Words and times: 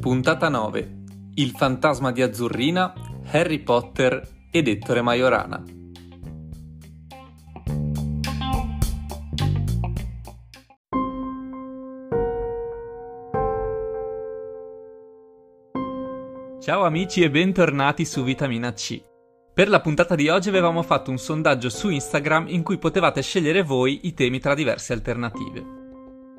Puntata 0.00 0.48
9. 0.50 1.04
Il 1.36 1.52
fantasma 1.52 2.12
di 2.12 2.20
Azzurrina, 2.20 2.92
Harry 3.30 3.60
Potter 3.60 4.48
ed 4.50 4.68
Ettore 4.68 5.00
Majorana. 5.00 5.64
Ciao 16.60 16.84
amici 16.84 17.22
e 17.22 17.30
bentornati 17.30 18.04
su 18.04 18.22
Vitamina 18.22 18.72
C. 18.74 19.02
Per 19.54 19.68
la 19.68 19.80
puntata 19.80 20.14
di 20.14 20.28
oggi 20.28 20.50
avevamo 20.50 20.82
fatto 20.82 21.10
un 21.10 21.18
sondaggio 21.18 21.70
su 21.70 21.88
Instagram 21.88 22.48
in 22.48 22.62
cui 22.62 22.76
potevate 22.76 23.22
scegliere 23.22 23.62
voi 23.62 24.00
i 24.02 24.12
temi 24.14 24.40
tra 24.40 24.54
diverse 24.54 24.92
alternative. 24.92 25.81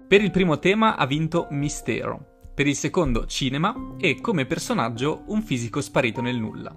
Per 0.08 0.22
il 0.22 0.32
primo 0.32 0.60
tema 0.60 0.96
ha 0.96 1.06
vinto 1.06 1.48
Mistero, 1.52 2.42
per 2.54 2.68
il 2.68 2.76
secondo 2.76 3.26
cinema 3.26 3.96
e 3.98 4.22
come 4.22 4.46
personaggio 4.46 5.24
un 5.28 5.42
fisico 5.42 5.82
sparito 5.82 6.22
nel 6.22 6.38
nulla. 6.38 6.76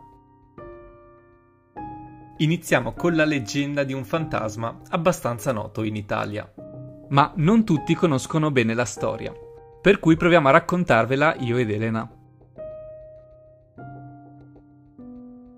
Iniziamo 2.39 2.93
con 2.93 3.15
la 3.15 3.25
leggenda 3.25 3.83
di 3.83 3.93
un 3.93 4.05
fantasma 4.05 4.81
abbastanza 4.91 5.53
noto 5.53 5.83
in 5.83 5.97
Italia. 5.97 6.51
Ma 7.09 7.33
non 7.37 7.65
tutti 7.65 7.95
conoscono 7.95 8.51
bene 8.51 8.75
la 8.75 8.85
storia, 8.85 9.33
per 9.81 9.99
cui 9.99 10.17
proviamo 10.17 10.49
a 10.49 10.53
raccontarvela 10.53 11.37
io 11.37 11.57
ed 11.57 11.71
Elena. 11.71 12.16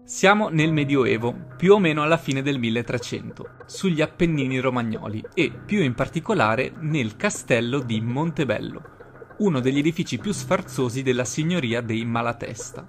Siamo 0.08 0.48
nel 0.48 0.72
Medioevo, 0.72 1.36
più 1.58 1.74
o 1.74 1.78
meno 1.78 2.02
alla 2.02 2.16
fine 2.16 2.40
del 2.40 2.58
1300, 2.58 3.46
sugli 3.66 4.00
Appennini 4.00 4.58
romagnoli 4.58 5.22
e, 5.34 5.52
più 5.52 5.82
in 5.82 5.92
particolare, 5.92 6.72
nel 6.80 7.14
castello 7.16 7.80
di 7.80 8.00
Montebello, 8.00 8.82
uno 9.40 9.60
degli 9.60 9.76
edifici 9.76 10.16
più 10.16 10.32
sfarzosi 10.32 11.02
della 11.02 11.26
signoria 11.26 11.82
dei 11.82 12.06
Malatesta. 12.06 12.86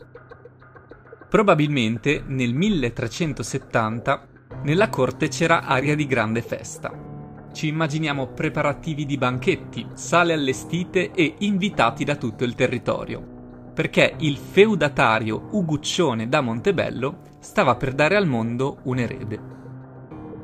Probabilmente 1.28 2.24
nel 2.26 2.54
1370 2.54 4.28
nella 4.64 4.88
corte 4.88 5.28
c'era 5.28 5.66
aria 5.66 5.96
di 5.96 6.08
grande 6.08 6.42
festa. 6.42 7.50
Ci 7.52 7.68
immaginiamo 7.68 8.28
preparativi 8.28 9.06
di 9.06 9.18
banchetti, 9.18 9.86
sale 9.94 10.32
allestite 10.32 11.12
e 11.12 11.36
invitati 11.40 12.06
da 12.06 12.16
tutto 12.16 12.46
il 12.46 12.56
territorio 12.56 13.39
perché 13.80 14.16
il 14.18 14.36
feudatario 14.36 15.48
Uguccione 15.52 16.28
da 16.28 16.42
Montebello 16.42 17.38
stava 17.40 17.78
per 17.78 17.94
dare 17.94 18.18
al 18.18 18.28
mondo 18.28 18.80
un 18.84 19.00
erede. 19.00 19.40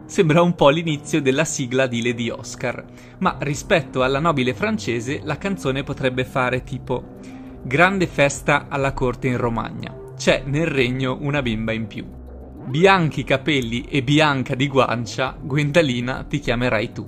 Sembra 0.06 0.42
un 0.42 0.56
po' 0.56 0.70
l'inizio 0.70 1.22
della 1.22 1.44
sigla 1.44 1.86
di 1.86 2.02
Lady 2.02 2.30
Oscar, 2.30 2.86
ma 3.18 3.36
rispetto 3.40 4.04
alla 4.04 4.22
nobile 4.22 4.54
francese 4.54 5.20
la 5.22 5.38
canzone 5.38 5.84
potrebbe 5.84 6.24
fare 6.24 6.64
tipo 6.64 7.18
Grande 7.62 8.08
festa 8.08 8.68
alla 8.70 8.94
corte 8.94 9.28
in 9.28 9.36
Romagna, 9.36 9.94
c'è 10.16 10.44
nel 10.46 10.68
regno 10.68 11.18
una 11.20 11.42
bimba 11.42 11.74
in 11.74 11.88
più. 11.88 12.06
Bianchi 12.68 13.26
capelli 13.26 13.82
e 13.82 14.02
bianca 14.02 14.56
di 14.56 14.70
guancia, 14.70 15.36
Gwendalina 15.38 16.24
ti 16.24 16.40
chiamerai 16.40 16.92
tu. 16.94 17.06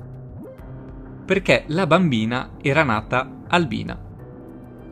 Perché 1.26 1.64
la 1.68 1.88
bambina 1.88 2.56
era 2.62 2.84
nata 2.84 3.44
albina 3.48 4.07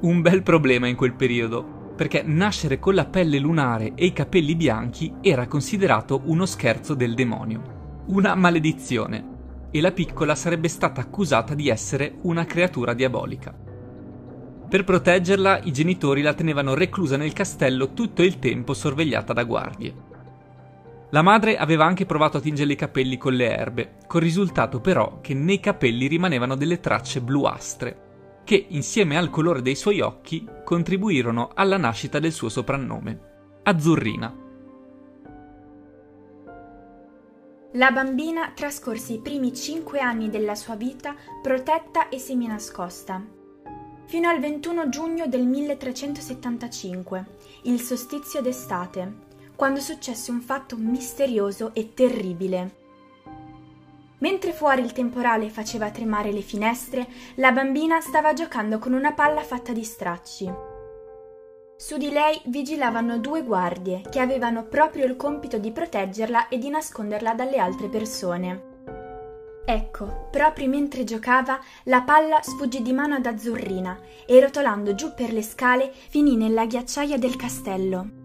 un 0.01 0.21
bel 0.21 0.43
problema 0.43 0.87
in 0.87 0.95
quel 0.95 1.13
periodo, 1.13 1.93
perché 1.95 2.23
nascere 2.23 2.79
con 2.79 2.93
la 2.93 3.05
pelle 3.05 3.39
lunare 3.39 3.93
e 3.95 4.05
i 4.05 4.13
capelli 4.13 4.55
bianchi 4.55 5.13
era 5.21 5.47
considerato 5.47 6.21
uno 6.25 6.45
scherzo 6.45 6.93
del 6.93 7.13
demonio, 7.13 8.03
una 8.07 8.35
maledizione, 8.35 9.33
e 9.71 9.81
la 9.81 9.91
piccola 9.91 10.35
sarebbe 10.35 10.67
stata 10.67 11.01
accusata 11.01 11.53
di 11.53 11.69
essere 11.69 12.17
una 12.23 12.45
creatura 12.45 12.93
diabolica. 12.93 13.53
Per 14.67 14.83
proteggerla, 14.83 15.61
i 15.63 15.71
genitori 15.71 16.21
la 16.21 16.33
tenevano 16.33 16.73
reclusa 16.73 17.17
nel 17.17 17.33
castello 17.33 17.93
tutto 17.93 18.23
il 18.23 18.39
tempo 18.39 18.73
sorvegliata 18.73 19.31
da 19.31 19.43
guardie. 19.43 19.93
La 21.11 21.21
madre 21.21 21.55
aveva 21.55 21.85
anche 21.85 22.05
provato 22.05 22.37
a 22.37 22.41
tingere 22.41 22.73
i 22.73 22.75
capelli 22.75 23.17
con 23.17 23.33
le 23.33 23.55
erbe, 23.55 23.95
col 24.07 24.21
risultato 24.21 24.81
però 24.81 25.19
che 25.21 25.33
nei 25.33 25.59
capelli 25.59 26.07
rimanevano 26.07 26.55
delle 26.55 26.79
tracce 26.79 27.21
bluastre, 27.21 28.04
che 28.45 28.67
insieme 28.69 29.17
al 29.17 29.29
colore 29.29 29.61
dei 29.61 29.75
suoi 29.75 29.99
occhi 29.99 30.47
contribuirono 30.63 31.49
alla 31.53 31.77
nascita 31.77 32.19
del 32.19 32.31
suo 32.31 32.47
soprannome, 32.47 33.33
Azzurrina. 33.63 34.43
La 37.73 37.91
bambina 37.91 38.51
trascorse 38.55 39.13
i 39.13 39.19
primi 39.19 39.53
cinque 39.53 39.99
anni 39.99 40.29
della 40.29 40.55
sua 40.55 40.75
vita 40.75 41.13
protetta 41.41 42.07
e 42.07 42.19
seminascosta. 42.19 43.21
Fino 44.05 44.29
al 44.29 44.39
21 44.39 44.89
giugno 44.89 45.27
del 45.27 45.45
1375, 45.45 47.25
il 47.63 47.81
solstizio 47.81 48.41
d'estate, 48.41 49.13
quando 49.55 49.79
successe 49.79 50.29
un 50.29 50.41
fatto 50.41 50.77
misterioso 50.77 51.73
e 51.73 51.93
terribile. 51.93 52.84
Mentre 54.25 54.53
fuori 54.53 54.81
il 54.81 54.91
temporale 54.91 55.51
faceva 55.51 55.91
tremare 55.91 56.31
le 56.31 56.41
finestre, 56.41 57.05
la 57.35 57.51
bambina 57.51 58.01
stava 58.01 58.33
giocando 58.33 58.79
con 58.79 58.93
una 58.93 59.13
palla 59.13 59.43
fatta 59.43 59.71
di 59.71 59.83
stracci. 59.83 60.51
Su 61.77 61.97
di 61.97 62.09
lei 62.09 62.41
vigilavano 62.45 63.19
due 63.19 63.43
guardie 63.43 64.01
che 64.09 64.19
avevano 64.19 64.63
proprio 64.63 65.05
il 65.05 65.15
compito 65.15 65.59
di 65.59 65.71
proteggerla 65.71 66.47
e 66.47 66.57
di 66.57 66.69
nasconderla 66.69 67.35
dalle 67.35 67.59
altre 67.59 67.87
persone. 67.87 68.73
Ecco, 69.63 70.27
proprio 70.31 70.69
mentre 70.69 71.03
giocava, 71.03 71.59
la 71.83 72.01
palla 72.01 72.41
sfuggì 72.41 72.81
di 72.81 72.93
mano 72.93 73.13
ad 73.13 73.27
Azzurrina 73.27 73.99
e 74.25 74.39
rotolando 74.39 74.95
giù 74.95 75.13
per 75.13 75.31
le 75.31 75.43
scale 75.43 75.93
finì 76.09 76.35
nella 76.35 76.65
ghiacciaia 76.65 77.19
del 77.19 77.35
castello. 77.35 78.24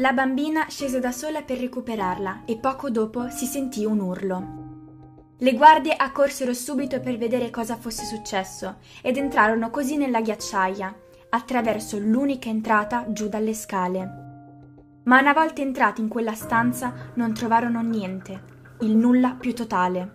La 0.00 0.12
bambina 0.12 0.66
scese 0.68 1.00
da 1.00 1.10
sola 1.10 1.42
per 1.42 1.58
recuperarla 1.58 2.42
e 2.44 2.56
poco 2.56 2.88
dopo 2.88 3.30
si 3.30 3.46
sentì 3.46 3.84
un 3.84 3.98
urlo. 3.98 5.36
Le 5.38 5.54
guardie 5.54 5.92
accorsero 5.96 6.54
subito 6.54 7.00
per 7.00 7.18
vedere 7.18 7.50
cosa 7.50 7.74
fosse 7.74 8.04
successo 8.04 8.76
ed 9.02 9.16
entrarono 9.16 9.70
così 9.70 9.96
nella 9.96 10.20
ghiacciaia, 10.20 10.94
attraverso 11.30 11.98
l'unica 11.98 12.48
entrata 12.48 13.06
giù 13.08 13.28
dalle 13.28 13.54
scale. 13.54 15.00
Ma 15.02 15.18
una 15.18 15.32
volta 15.32 15.62
entrati 15.62 16.00
in 16.00 16.06
quella 16.06 16.34
stanza 16.34 17.10
non 17.14 17.34
trovarono 17.34 17.80
niente, 17.82 18.42
il 18.82 18.94
nulla 18.94 19.30
più 19.30 19.52
totale. 19.52 20.12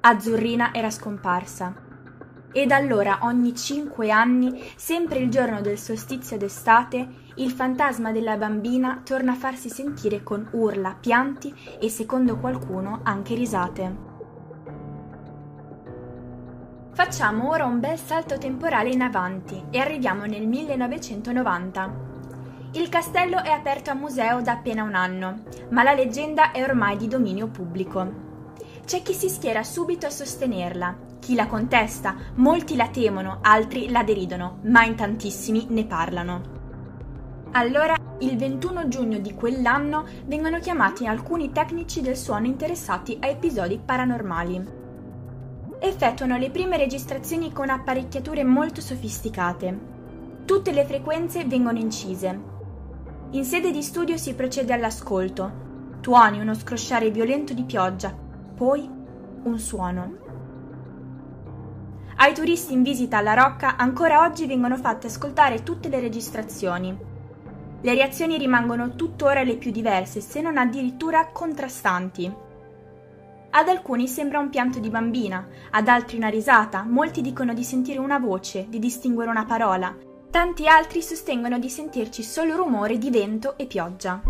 Azzurrina 0.00 0.72
era 0.72 0.88
scomparsa. 0.88 1.83
E 2.56 2.66
da 2.66 2.76
allora 2.76 3.18
ogni 3.22 3.52
cinque 3.56 4.12
anni, 4.12 4.62
sempre 4.76 5.18
il 5.18 5.28
giorno 5.28 5.60
del 5.60 5.76
solstizio 5.76 6.36
d'estate, 6.36 7.08
il 7.34 7.50
fantasma 7.50 8.12
della 8.12 8.36
bambina 8.36 9.02
torna 9.04 9.32
a 9.32 9.34
farsi 9.34 9.68
sentire 9.68 10.22
con 10.22 10.46
urla, 10.52 10.96
pianti 10.98 11.52
e, 11.80 11.88
secondo 11.88 12.38
qualcuno, 12.38 13.00
anche 13.02 13.34
risate. 13.34 14.12
Facciamo 16.92 17.50
ora 17.50 17.64
un 17.64 17.80
bel 17.80 17.98
salto 17.98 18.38
temporale 18.38 18.90
in 18.90 19.02
avanti 19.02 19.60
e 19.70 19.80
arriviamo 19.80 20.24
nel 20.24 20.46
1990. 20.46 22.12
Il 22.74 22.88
castello 22.88 23.42
è 23.42 23.50
aperto 23.50 23.90
a 23.90 23.94
museo 23.94 24.40
da 24.42 24.52
appena 24.52 24.84
un 24.84 24.94
anno, 24.94 25.42
ma 25.70 25.82
la 25.82 25.92
leggenda 25.92 26.52
è 26.52 26.62
ormai 26.62 26.96
di 26.96 27.08
dominio 27.08 27.48
pubblico. 27.48 28.22
C'è 28.84 29.02
chi 29.02 29.12
si 29.12 29.28
schiera 29.28 29.64
subito 29.64 30.06
a 30.06 30.10
sostenerla, 30.10 30.96
chi 31.24 31.34
la 31.34 31.46
contesta, 31.46 32.16
molti 32.34 32.76
la 32.76 32.88
temono, 32.88 33.38
altri 33.40 33.88
la 33.88 34.02
deridono, 34.02 34.58
ma 34.64 34.84
in 34.84 34.94
tantissimi 34.94 35.68
ne 35.70 35.86
parlano. 35.86 36.42
Allora, 37.52 37.96
il 38.18 38.36
21 38.36 38.88
giugno 38.88 39.18
di 39.18 39.32
quell'anno 39.32 40.04
vengono 40.26 40.58
chiamati 40.58 41.06
alcuni 41.06 41.50
tecnici 41.50 42.02
del 42.02 42.18
suono 42.18 42.44
interessati 42.44 43.16
a 43.20 43.28
episodi 43.28 43.80
paranormali. 43.82 44.68
Effettuano 45.78 46.36
le 46.36 46.50
prime 46.50 46.76
registrazioni 46.76 47.52
con 47.52 47.70
apparecchiature 47.70 48.44
molto 48.44 48.82
sofisticate. 48.82 49.78
Tutte 50.44 50.72
le 50.72 50.84
frequenze 50.84 51.46
vengono 51.46 51.78
incise. 51.78 52.38
In 53.30 53.44
sede 53.46 53.70
di 53.70 53.82
studio 53.82 54.18
si 54.18 54.34
procede 54.34 54.74
all'ascolto. 54.74 55.62
Tuoni, 56.02 56.38
uno 56.38 56.52
scrosciare 56.52 57.10
violento 57.10 57.54
di 57.54 57.62
pioggia, 57.62 58.14
poi 58.54 58.86
un 59.44 59.58
suono. 59.58 60.23
Ai 62.16 62.32
turisti 62.32 62.72
in 62.72 62.82
visita 62.82 63.18
alla 63.18 63.34
Rocca 63.34 63.76
ancora 63.76 64.22
oggi 64.22 64.46
vengono 64.46 64.76
fatte 64.76 65.08
ascoltare 65.08 65.62
tutte 65.62 65.88
le 65.88 66.00
registrazioni. 66.00 66.96
Le 67.80 67.94
reazioni 67.94 68.38
rimangono 68.38 68.94
tuttora 68.94 69.42
le 69.42 69.56
più 69.56 69.70
diverse, 69.70 70.20
se 70.20 70.40
non 70.40 70.56
addirittura 70.56 71.28
contrastanti. 71.32 72.32
Ad 73.50 73.68
alcuni 73.68 74.08
sembra 74.08 74.38
un 74.38 74.48
pianto 74.48 74.78
di 74.78 74.88
bambina, 74.88 75.46
ad 75.70 75.88
altri 75.88 76.16
una 76.16 76.28
risata, 76.28 76.82
molti 76.82 77.20
dicono 77.20 77.52
di 77.52 77.62
sentire 77.62 77.98
una 77.98 78.18
voce, 78.18 78.66
di 78.68 78.78
distinguere 78.78 79.30
una 79.30 79.44
parola, 79.44 79.94
tanti 80.30 80.66
altri 80.66 81.02
sostengono 81.02 81.58
di 81.58 81.68
sentirci 81.68 82.22
solo 82.22 82.56
rumore 82.56 82.96
di 82.96 83.10
vento 83.10 83.58
e 83.58 83.66
pioggia. 83.66 84.22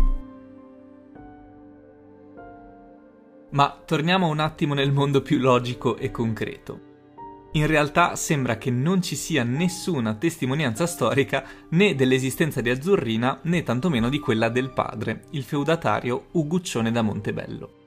Ma 3.49 3.81
torniamo 3.85 4.27
un 4.27 4.39
attimo 4.39 4.73
nel 4.73 4.91
mondo 4.91 5.21
più 5.21 5.39
logico 5.39 5.97
e 5.97 6.11
concreto. 6.11 6.84
In 7.55 7.67
realtà 7.67 8.17
sembra 8.17 8.57
che 8.57 8.69
non 8.69 9.01
ci 9.01 9.15
sia 9.15 9.45
nessuna 9.45 10.15
testimonianza 10.15 10.85
storica 10.85 11.45
né 11.69 11.95
dell'esistenza 11.95 12.59
di 12.59 12.69
Azzurrina 12.69 13.39
né 13.43 13.63
tantomeno 13.63 14.09
di 14.09 14.19
quella 14.19 14.49
del 14.49 14.71
padre, 14.71 15.27
il 15.31 15.43
feudatario 15.43 16.25
Uguccione 16.31 16.91
da 16.91 17.01
Montebello. 17.01 17.83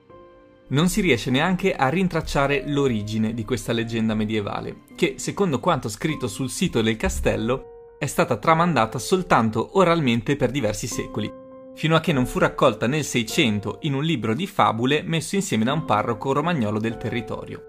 Non 0.69 0.89
si 0.89 1.03
riesce 1.03 1.31
neanche 1.31 1.75
a 1.75 1.91
rintracciare 1.91 2.65
l'origine 2.67 3.35
di 3.35 3.45
questa 3.45 3.75
leggenda 3.75 4.15
medievale, 4.15 4.85
che, 4.97 5.17
secondo 5.19 5.61
quanto 5.61 5.91
scritto 5.91 6.29
sul 6.29 6.49
sito 6.49 6.81
del 6.81 6.97
castello, 6.97 7.97
è 7.99 8.07
stata 8.07 8.39
tramandata 8.39 8.99
soltanto 8.99 9.77
oralmente 9.79 10.37
per 10.37 10.51
diversi 10.51 10.87
secoli, 10.87 11.31
fino 11.75 11.95
a 11.95 12.01
che 12.01 12.15
non 12.15 12.25
fu 12.25 12.39
raccolta 12.39 12.87
nel 12.87 13.05
Seicento 13.05 13.79
in 13.83 13.93
un 13.93 14.03
libro 14.03 14.33
di 14.33 14.47
fabule 14.47 15.03
messo 15.03 15.35
insieme 15.35 15.65
da 15.65 15.75
un 15.75 15.85
parroco 15.85 16.33
romagnolo 16.33 16.79
del 16.79 16.97
territorio. 16.97 17.68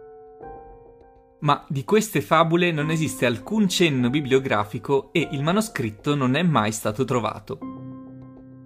Ma 1.41 1.63
di 1.69 1.85
queste 1.85 2.19
fabule 2.19 2.71
non 2.73 2.89
esiste 2.89 3.25
alcun 3.25 3.69
cenno 3.69 4.09
bibliografico 4.09 5.09
e 5.13 5.29
il 5.31 5.41
manoscritto 5.41 6.13
non 6.13 6.35
è 6.35 6.43
mai 6.43 6.73
stato 6.73 7.05
trovato. 7.05 7.59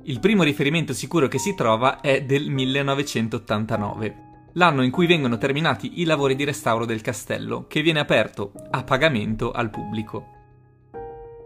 Il 0.06 0.20
primo 0.20 0.42
riferimento 0.42 0.92
sicuro 0.92 1.28
che 1.28 1.38
si 1.38 1.54
trova 1.54 2.02
è 2.02 2.24
del 2.24 2.50
1989, 2.50 4.16
l'anno 4.54 4.82
in 4.84 4.90
cui 4.90 5.06
vengono 5.06 5.38
terminati 5.38 6.02
i 6.02 6.04
lavori 6.04 6.36
di 6.36 6.44
restauro 6.44 6.86
del 6.86 7.02
castello, 7.02 7.68
che 7.68 7.84
viene 7.84 8.00
aperto 8.00 8.52
a 8.72 8.84
pagamento 8.84 9.52
al 9.52 9.70
pubblico. 9.70 10.32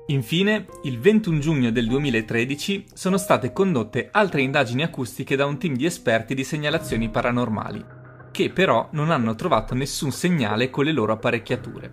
Infine, 0.08 0.68
il 0.84 0.98
21 0.98 1.40
giugno 1.40 1.70
del 1.70 1.88
2013 1.88 2.86
sono 2.94 3.18
state 3.18 3.52
condotte 3.52 4.08
altre 4.12 4.42
indagini 4.42 4.82
acustiche 4.82 5.36
da 5.36 5.46
un 5.46 5.60
team 5.60 5.76
di 5.76 5.86
esperti 5.86 6.34
di 6.34 6.46
segnalazioni 6.46 7.10
paranormali, 7.10 7.84
che 8.38 8.52
però 8.52 8.90
non 8.92 9.10
hanno 9.10 9.34
trovato 9.34 9.74
nessun 9.74 10.12
segnale 10.12 10.70
con 10.70 10.86
le 10.86 10.92
loro 10.92 11.12
apparecchiature. 11.12 11.92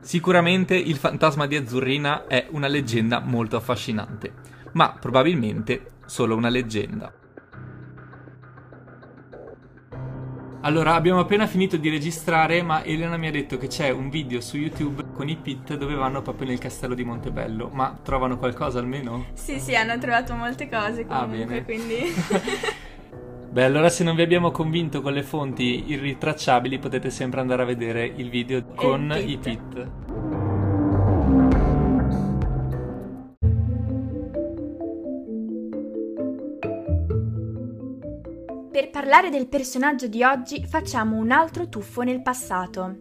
Sicuramente 0.00 0.74
il 0.74 0.96
fantasma 0.96 1.46
di 1.46 1.54
Azzurrina 1.54 2.26
è 2.26 2.46
una 2.52 2.66
leggenda 2.66 3.20
molto 3.20 3.56
affascinante, 3.56 4.32
ma 4.72 4.96
probabilmente 4.98 5.98
solo 6.06 6.34
una 6.34 6.48
leggenda. 6.48 7.12
Allora, 10.62 10.94
abbiamo 10.94 11.20
appena 11.20 11.46
finito 11.46 11.76
di 11.76 11.90
registrare, 11.90 12.62
ma 12.62 12.82
Elena 12.82 13.18
mi 13.18 13.28
ha 13.28 13.30
detto 13.30 13.58
che 13.58 13.66
c'è 13.66 13.90
un 13.90 14.08
video 14.08 14.40
su 14.40 14.56
YouTube 14.56 15.04
con 15.12 15.28
i 15.28 15.36
Pit 15.36 15.76
dove 15.76 15.94
vanno 15.94 16.22
proprio 16.22 16.48
nel 16.48 16.58
castello 16.58 16.94
di 16.94 17.04
Montebello. 17.04 17.68
Ma 17.70 17.98
trovano 18.02 18.38
qualcosa 18.38 18.78
almeno? 18.78 19.26
Sì, 19.34 19.60
sì, 19.60 19.74
hanno 19.74 19.98
trovato 19.98 20.34
molte 20.34 20.70
cose 20.70 21.04
ah, 21.06 21.20
comunque, 21.20 21.58
ah, 21.58 21.64
quindi... 21.64 21.98
Beh, 23.52 23.64
allora 23.64 23.88
se 23.88 24.04
non 24.04 24.14
vi 24.14 24.22
abbiamo 24.22 24.52
convinto 24.52 25.00
con 25.00 25.12
le 25.12 25.24
fonti 25.24 25.90
irritracciabili 25.90 26.78
potete 26.78 27.10
sempre 27.10 27.40
andare 27.40 27.62
a 27.62 27.64
vedere 27.64 28.06
il 28.06 28.30
video 28.30 28.64
con 28.76 29.12
i 29.12 29.36
pit. 29.38 29.90
Per 38.70 38.90
parlare 38.90 39.30
del 39.30 39.48
personaggio 39.48 40.06
di 40.06 40.22
oggi 40.22 40.64
facciamo 40.64 41.16
un 41.16 41.32
altro 41.32 41.68
tuffo 41.68 42.02
nel 42.02 42.22
passato. 42.22 42.98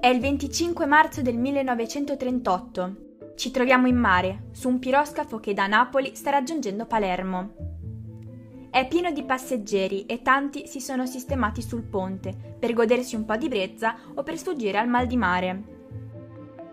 È 0.00 0.06
il 0.06 0.20
25 0.20 0.86
marzo 0.86 1.20
del 1.20 1.36
1938. 1.36 2.96
Ci 3.36 3.50
troviamo 3.50 3.88
in 3.88 3.96
mare, 3.96 4.46
su 4.52 4.70
un 4.70 4.78
piroscafo 4.78 5.38
che 5.38 5.52
da 5.52 5.66
Napoli 5.66 6.14
sta 6.14 6.30
raggiungendo 6.30 6.86
Palermo. 6.86 7.73
È 8.74 8.88
pieno 8.88 9.12
di 9.12 9.22
passeggeri 9.22 10.04
e 10.04 10.20
tanti 10.20 10.66
si 10.66 10.80
sono 10.80 11.06
sistemati 11.06 11.62
sul 11.62 11.84
ponte 11.84 12.56
per 12.58 12.72
godersi 12.72 13.14
un 13.14 13.24
po' 13.24 13.36
di 13.36 13.46
brezza 13.46 13.94
o 14.14 14.24
per 14.24 14.36
sfuggire 14.36 14.78
al 14.78 14.88
mal 14.88 15.06
di 15.06 15.16
mare. 15.16 15.62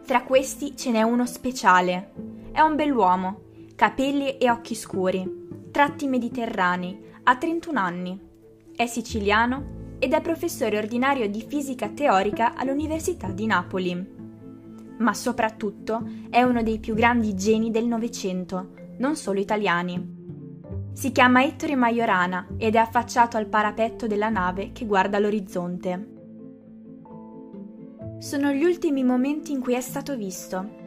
Tra 0.03 0.23
questi 0.23 0.75
ce 0.75 0.89
n'è 0.89 1.03
uno 1.03 1.27
speciale. 1.27 2.11
È 2.51 2.59
un 2.59 2.75
bell'uomo, 2.75 3.41
capelli 3.75 4.39
e 4.39 4.49
occhi 4.49 4.73
scuri, 4.73 5.69
tratti 5.69 6.07
mediterranei, 6.07 6.99
ha 7.21 7.35
31 7.35 7.79
anni. 7.79 8.19
È 8.75 8.87
siciliano 8.87 9.97
ed 9.99 10.13
è 10.13 10.21
professore 10.21 10.79
ordinario 10.79 11.29
di 11.29 11.45
fisica 11.47 11.89
teorica 11.89 12.55
all'Università 12.55 13.27
di 13.27 13.45
Napoli. 13.45 14.15
Ma 14.97 15.13
soprattutto 15.13 16.03
è 16.31 16.41
uno 16.41 16.63
dei 16.63 16.79
più 16.79 16.95
grandi 16.95 17.35
geni 17.35 17.69
del 17.69 17.85
Novecento, 17.85 18.71
non 18.97 19.15
solo 19.15 19.39
italiani. 19.39 20.20
Si 20.93 21.13
chiama 21.13 21.43
Ettore 21.43 21.75
Majorana 21.75 22.47
ed 22.57 22.75
è 22.75 22.77
affacciato 22.77 23.37
al 23.37 23.47
parapetto 23.47 24.07
della 24.07 24.27
nave 24.27 24.71
che 24.73 24.85
guarda 24.85 25.19
l'orizzonte. 25.19 26.09
Sono 28.19 28.51
gli 28.51 28.63
ultimi 28.63 29.03
momenti 29.03 29.53
in 29.53 29.61
cui 29.61 29.73
è 29.73 29.81
stato 29.81 30.17
visto. 30.17 30.79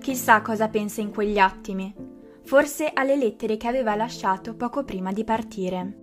Chissà 0.00 0.42
cosa 0.42 0.68
pensa 0.68 1.00
in 1.00 1.10
quegli 1.10 1.38
attimi, 1.38 1.94
forse 2.42 2.90
alle 2.92 3.16
lettere 3.16 3.56
che 3.56 3.68
aveva 3.68 3.94
lasciato 3.94 4.54
poco 4.56 4.84
prima 4.84 5.12
di 5.12 5.22
partire. 5.22 5.98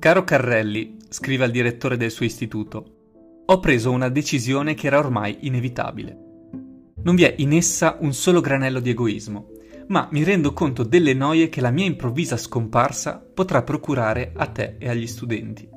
Caro 0.00 0.24
Carrelli, 0.24 0.96
scrive 1.08 1.44
al 1.44 1.52
direttore 1.52 1.96
del 1.96 2.10
suo 2.10 2.26
istituto, 2.26 3.44
ho 3.46 3.60
preso 3.60 3.92
una 3.92 4.08
decisione 4.08 4.74
che 4.74 4.88
era 4.88 4.98
ormai 4.98 5.38
inevitabile. 5.42 6.18
Non 7.04 7.14
vi 7.14 7.22
è 7.22 7.34
in 7.38 7.52
essa 7.52 7.96
un 8.00 8.12
solo 8.12 8.40
granello 8.40 8.80
di 8.80 8.90
egoismo 8.90 9.51
ma 9.92 10.08
mi 10.10 10.24
rendo 10.24 10.54
conto 10.54 10.84
delle 10.84 11.12
noie 11.12 11.50
che 11.50 11.60
la 11.60 11.70
mia 11.70 11.84
improvvisa 11.84 12.38
scomparsa 12.38 13.22
potrà 13.34 13.62
procurare 13.62 14.32
a 14.34 14.46
te 14.46 14.76
e 14.78 14.88
agli 14.88 15.06
studenti. 15.06 15.68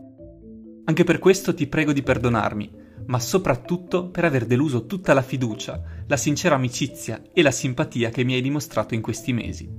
Anche 0.85 1.03
per 1.03 1.19
questo 1.19 1.53
ti 1.53 1.67
prego 1.67 1.91
di 1.91 2.01
perdonarmi, 2.01 2.71
ma 3.07 3.19
soprattutto 3.19 4.07
per 4.07 4.23
aver 4.23 4.45
deluso 4.45 4.85
tutta 4.85 5.13
la 5.13 5.21
fiducia, 5.21 5.83
la 6.07 6.15
sincera 6.15 6.55
amicizia 6.55 7.23
e 7.33 7.41
la 7.41 7.51
simpatia 7.51 8.09
che 8.09 8.23
mi 8.23 8.35
hai 8.35 8.41
dimostrato 8.41 8.93
in 8.93 9.01
questi 9.01 9.33
mesi. 9.33 9.69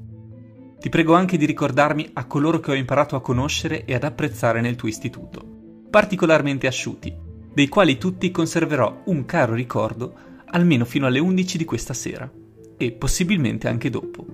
Ti 0.78 0.88
prego 0.90 1.14
anche 1.14 1.38
di 1.38 1.46
ricordarmi 1.46 2.10
a 2.12 2.26
coloro 2.26 2.60
che 2.60 2.72
ho 2.72 2.74
imparato 2.74 3.16
a 3.16 3.22
conoscere 3.22 3.86
e 3.86 3.94
ad 3.94 4.04
apprezzare 4.04 4.60
nel 4.60 4.76
tuo 4.76 4.88
istituto, 4.88 5.40
particolarmente 5.88 6.66
asciuti, 6.66 7.10
dei 7.54 7.68
quali 7.68 7.96
tutti 7.96 8.30
conserverò 8.30 9.04
un 9.06 9.24
caro 9.24 9.54
ricordo 9.54 10.14
almeno 10.48 10.84
fino 10.84 11.06
alle 11.06 11.20
11 11.20 11.56
di 11.56 11.64
questa 11.64 11.94
sera 11.94 12.30
e 12.76 12.92
possibilmente 12.92 13.68
anche 13.68 13.90
dopo. 13.90 14.24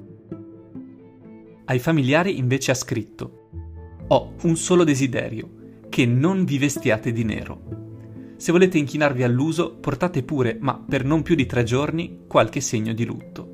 Ai 1.65 1.79
familiari 1.79 2.39
invece 2.39 2.73
ha 2.73 2.75
scritto 2.75 3.49
Ho 4.09 4.35
un 4.43 4.57
solo 4.57 4.85
desiderio, 4.85 5.61
che 5.89 6.07
non 6.07 6.45
vi 6.45 6.59
vestiate 6.59 7.13
di 7.13 7.25
nero. 7.25 7.81
Se 8.37 8.51
volete 8.51 8.79
inchinarvi 8.79 9.23
all'uso, 9.23 9.77
portate 9.77 10.23
pure, 10.23 10.57
ma 10.61 10.77
per 10.77 11.05
non 11.05 11.23
più 11.23 11.35
di 11.35 11.47
tre 11.47 11.63
giorni, 11.63 12.25
qualche 12.27 12.61
segno 12.61 12.93
di 12.93 13.05
lutto. 13.05 13.49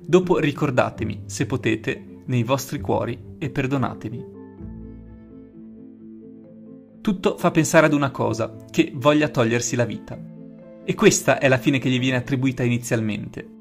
Dopo 0.00 0.38
ricordatemi, 0.38 1.22
se 1.26 1.46
potete, 1.46 2.22
nei 2.26 2.42
vostri 2.42 2.80
cuori 2.80 3.18
e 3.38 3.50
perdonatemi. 3.50 4.34
Tutto 7.00 7.36
fa 7.38 7.50
pensare 7.52 7.86
ad 7.86 7.92
una 7.92 8.10
cosa, 8.10 8.56
che 8.70 8.90
voglia 8.94 9.28
togliersi 9.28 9.76
la 9.76 9.84
vita. 9.84 10.18
E 10.84 10.94
questa 10.94 11.38
è 11.38 11.48
la 11.48 11.58
fine 11.58 11.78
che 11.78 11.88
gli 11.88 12.00
viene 12.00 12.16
attribuita 12.16 12.64
inizialmente 12.64 13.55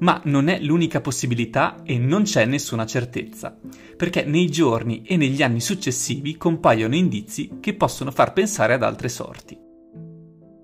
ma 0.00 0.20
non 0.24 0.48
è 0.48 0.60
l'unica 0.60 1.00
possibilità 1.00 1.82
e 1.84 1.98
non 1.98 2.22
c'è 2.22 2.44
nessuna 2.44 2.86
certezza, 2.86 3.58
perché 3.96 4.24
nei 4.24 4.50
giorni 4.50 5.02
e 5.02 5.16
negli 5.16 5.42
anni 5.42 5.60
successivi 5.60 6.36
compaiono 6.36 6.94
indizi 6.94 7.58
che 7.60 7.74
possono 7.74 8.10
far 8.10 8.32
pensare 8.32 8.74
ad 8.74 8.82
altre 8.82 9.08
sorti. 9.08 9.58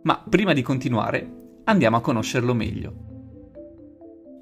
Ma 0.04 0.24
prima 0.28 0.52
di 0.52 0.62
continuare, 0.62 1.60
andiamo 1.64 1.96
a 1.96 2.00
conoscerlo 2.00 2.54
meglio. 2.54 3.04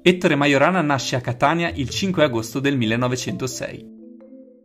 Ettore 0.01 0.35
Majorana 0.35 0.81
nasce 0.81 1.15
a 1.15 1.21
Catania 1.21 1.69
il 1.69 1.89
5 1.89 2.23
agosto 2.23 2.59
del 2.59 2.77
1906. 2.77 3.93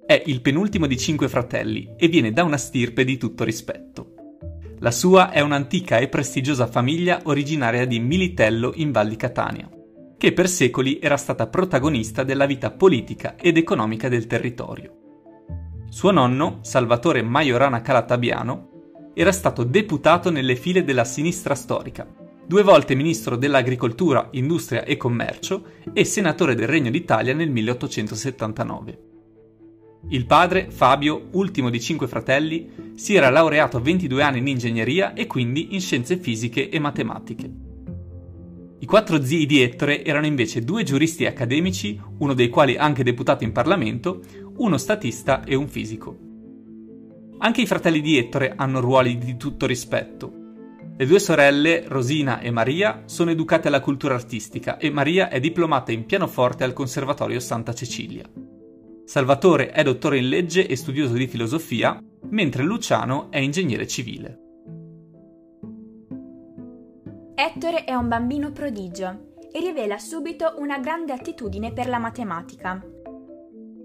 È 0.07 0.23
il 0.27 0.43
penultimo 0.43 0.87
di 0.87 0.99
cinque 0.99 1.29
fratelli 1.29 1.95
e 1.97 2.09
viene 2.09 2.33
da 2.33 2.45
una 2.45 2.59
stirpe 2.59 3.05
di 3.05 3.17
tutto 3.17 3.43
rispetto. 3.43 4.15
La 4.81 4.91
sua 4.91 5.31
è 5.31 5.41
un'antica 5.41 5.99
e 5.99 6.09
prestigiosa 6.09 6.67
famiglia 6.67 7.21
originaria 7.25 7.87
di 7.87 7.99
Militello 7.99 8.73
in 8.75 8.93
Val 8.93 9.09
di 9.09 9.17
Catania 9.17 9.71
che 10.21 10.35
per 10.35 10.50
secoli 10.50 10.99
era 11.00 11.17
stata 11.17 11.47
protagonista 11.47 12.25
della 12.25 12.45
vita 12.45 12.71
politica 12.71 13.37
ed 13.37 13.57
economica 13.57 14.07
del 14.11 14.27
territorio. 14.27 14.93
Suo 15.89 16.11
nonno, 16.11 16.59
Salvatore 16.61 17.23
Majorana 17.23 17.81
Calatabiano, 17.81 19.12
era 19.15 19.33
stato 19.33 19.65
deputato 19.65 20.29
nelle 20.29 20.57
file 20.57 20.85
della 20.85 21.05
sinistra 21.05 21.55
storica, 21.55 22.07
due 22.47 22.62
volte 22.62 22.95
ministro 22.95 23.35
dell'agricoltura, 23.35 24.29
industria 24.33 24.85
e 24.85 24.99
commercio 24.99 25.65
e 25.95 26.05
senatore 26.05 26.55
del 26.55 26.69
Regno 26.69 26.91
d'Italia 26.91 27.33
nel 27.33 27.49
1879. 27.49 28.99
Il 30.11 30.27
padre, 30.27 30.71
Fabio, 30.71 31.29
ultimo 31.31 31.71
di 31.71 31.81
cinque 31.81 32.09
fratelli, 32.09 32.93
si 32.95 33.15
era 33.15 33.31
laureato 33.31 33.79
a 33.79 33.81
22 33.81 34.23
anni 34.23 34.41
in 34.41 34.49
ingegneria 34.49 35.15
e 35.15 35.27
quindi 35.27 35.75
in 35.75 35.81
scienze 35.81 36.19
fisiche 36.19 36.69
e 36.69 36.79
matematiche. 36.79 37.69
I 38.83 38.87
quattro 38.87 39.23
zii 39.23 39.45
di 39.45 39.61
Ettore 39.61 40.03
erano 40.03 40.25
invece 40.25 40.63
due 40.63 40.85
giuristi 40.85 41.27
accademici, 41.27 42.01
uno 42.19 42.33
dei 42.33 42.49
quali 42.49 42.79
anche 42.79 43.03
deputato 43.03 43.45
in 43.45 43.53
Parlamento, 43.53 44.23
uno 44.57 44.79
statista 44.79 45.45
e 45.45 45.55
un 45.55 45.69
fisico. 45.69 46.19
Anche 47.41 47.61
i 47.61 47.67
fratelli 47.67 48.01
di 48.01 48.17
Ettore 48.17 48.55
hanno 48.57 48.81
ruoli 48.81 49.19
di 49.19 49.37
tutto 49.37 49.67
rispetto. 49.67 50.33
Le 50.97 51.07
due 51.07 51.19
sorelle, 51.19 51.85
Rosina 51.89 52.41
e 52.41 52.51
Maria, 52.51 53.03
sono 53.05 53.31
educate 53.31 53.69
alla 53.69 53.81
cultura 53.81 54.15
artistica 54.15 54.79
e 54.79 54.91
Maria 54.91 55.29
è 55.29 55.41
diplomata 55.41 55.93
in 55.93 56.07
pianoforte 56.07 56.65
al 56.65 56.73
Conservatorio 56.73 57.39
Santa 57.39 57.75
Cecilia. 57.75 58.25
Salvatore 59.05 59.73
è 59.73 59.83
dottore 59.83 60.17
in 60.17 60.29
legge 60.31 60.67
e 60.67 60.75
studioso 60.75 61.13
di 61.13 61.27
filosofia, 61.27 62.03
mentre 62.31 62.63
Luciano 62.63 63.31
è 63.31 63.39
ingegnere 63.39 63.87
civile. 63.87 64.50
Ettore 67.42 67.85
è 67.85 67.94
un 67.94 68.06
bambino 68.06 68.52
prodigio 68.52 69.37
e 69.50 69.61
rivela 69.61 69.97
subito 69.97 70.56
una 70.59 70.78
grande 70.78 71.14
attitudine 71.14 71.73
per 71.73 71.88
la 71.88 71.97
matematica. 71.97 72.78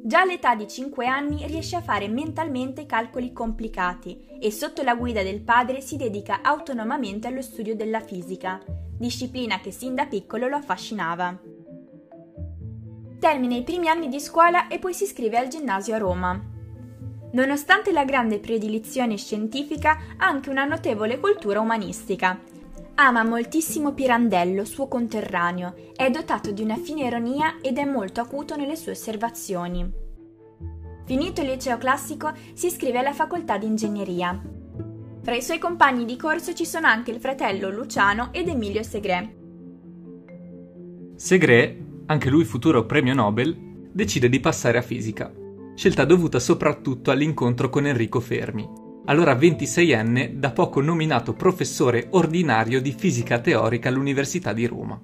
Già 0.03 0.19
all'età 0.19 0.55
di 0.55 0.67
5 0.67 1.07
anni 1.07 1.47
riesce 1.47 1.77
a 1.77 1.81
fare 1.81 2.09
mentalmente 2.09 2.85
calcoli 2.85 3.31
complicati 3.31 4.27
e 4.41 4.51
sotto 4.51 4.81
la 4.81 4.95
guida 4.95 5.23
del 5.23 5.39
padre 5.39 5.79
si 5.79 5.95
dedica 5.95 6.41
autonomamente 6.41 7.29
allo 7.29 7.41
studio 7.41 7.77
della 7.77 8.01
fisica, 8.01 8.61
disciplina 8.97 9.61
che 9.61 9.71
sin 9.71 9.95
da 9.95 10.05
piccolo 10.05 10.49
lo 10.49 10.57
affascinava. 10.57 11.39
Termina 13.19 13.55
i 13.55 13.63
primi 13.63 13.87
anni 13.87 14.09
di 14.09 14.19
scuola 14.19 14.67
e 14.67 14.79
poi 14.79 14.93
si 14.93 15.05
iscrive 15.05 15.37
al 15.37 15.47
ginnasio 15.47 15.95
a 15.95 15.99
Roma. 15.99 16.37
Nonostante 17.31 17.93
la 17.93 18.03
grande 18.03 18.39
predilizione 18.39 19.15
scientifica, 19.15 19.97
ha 20.17 20.27
anche 20.27 20.49
una 20.49 20.65
notevole 20.65 21.21
cultura 21.21 21.61
umanistica 21.61 22.51
Ama 22.97 23.25
moltissimo 23.25 23.93
Pirandello, 23.93 24.63
suo 24.63 24.87
conterraneo, 24.87 25.91
è 25.93 26.09
dotato 26.09 26.51
di 26.51 26.61
una 26.61 26.77
fine 26.77 27.05
ironia 27.05 27.57
ed 27.61 27.77
è 27.77 27.83
molto 27.83 28.21
acuto 28.21 28.55
nelle 28.55 28.77
sue 28.77 28.93
osservazioni. 28.93 29.91
Finito 31.03 31.41
il 31.41 31.49
liceo 31.49 31.77
classico, 31.77 32.31
si 32.53 32.67
iscrive 32.67 32.99
alla 32.99 33.11
facoltà 33.11 33.57
di 33.57 33.65
ingegneria. 33.65 34.41
Fra 35.21 35.35
i 35.35 35.41
suoi 35.41 35.59
compagni 35.59 36.05
di 36.05 36.15
corso 36.15 36.53
ci 36.53 36.65
sono 36.65 36.87
anche 36.87 37.11
il 37.11 37.19
fratello 37.19 37.69
Luciano 37.69 38.29
ed 38.31 38.47
Emilio 38.47 38.81
Segre. 38.81 39.35
Segre, 41.15 41.85
anche 42.05 42.29
lui 42.29 42.45
futuro 42.45 42.85
premio 42.85 43.13
Nobel, 43.13 43.89
decide 43.91 44.29
di 44.29 44.39
passare 44.39 44.77
a 44.77 44.81
fisica, 44.81 45.33
scelta 45.75 46.05
dovuta 46.05 46.39
soprattutto 46.39 47.11
all'incontro 47.11 47.69
con 47.69 47.85
Enrico 47.87 48.21
Fermi, 48.21 48.65
allora 49.05 49.35
26enne, 49.35 50.33
da 50.33 50.51
poco 50.51 50.81
nominato 50.81 51.33
professore 51.33 52.07
ordinario 52.11 52.81
di 52.81 52.91
fisica 52.91 53.39
teorica 53.39 53.89
all'Università 53.89 54.51
di 54.53 54.65
Roma. 54.65 54.99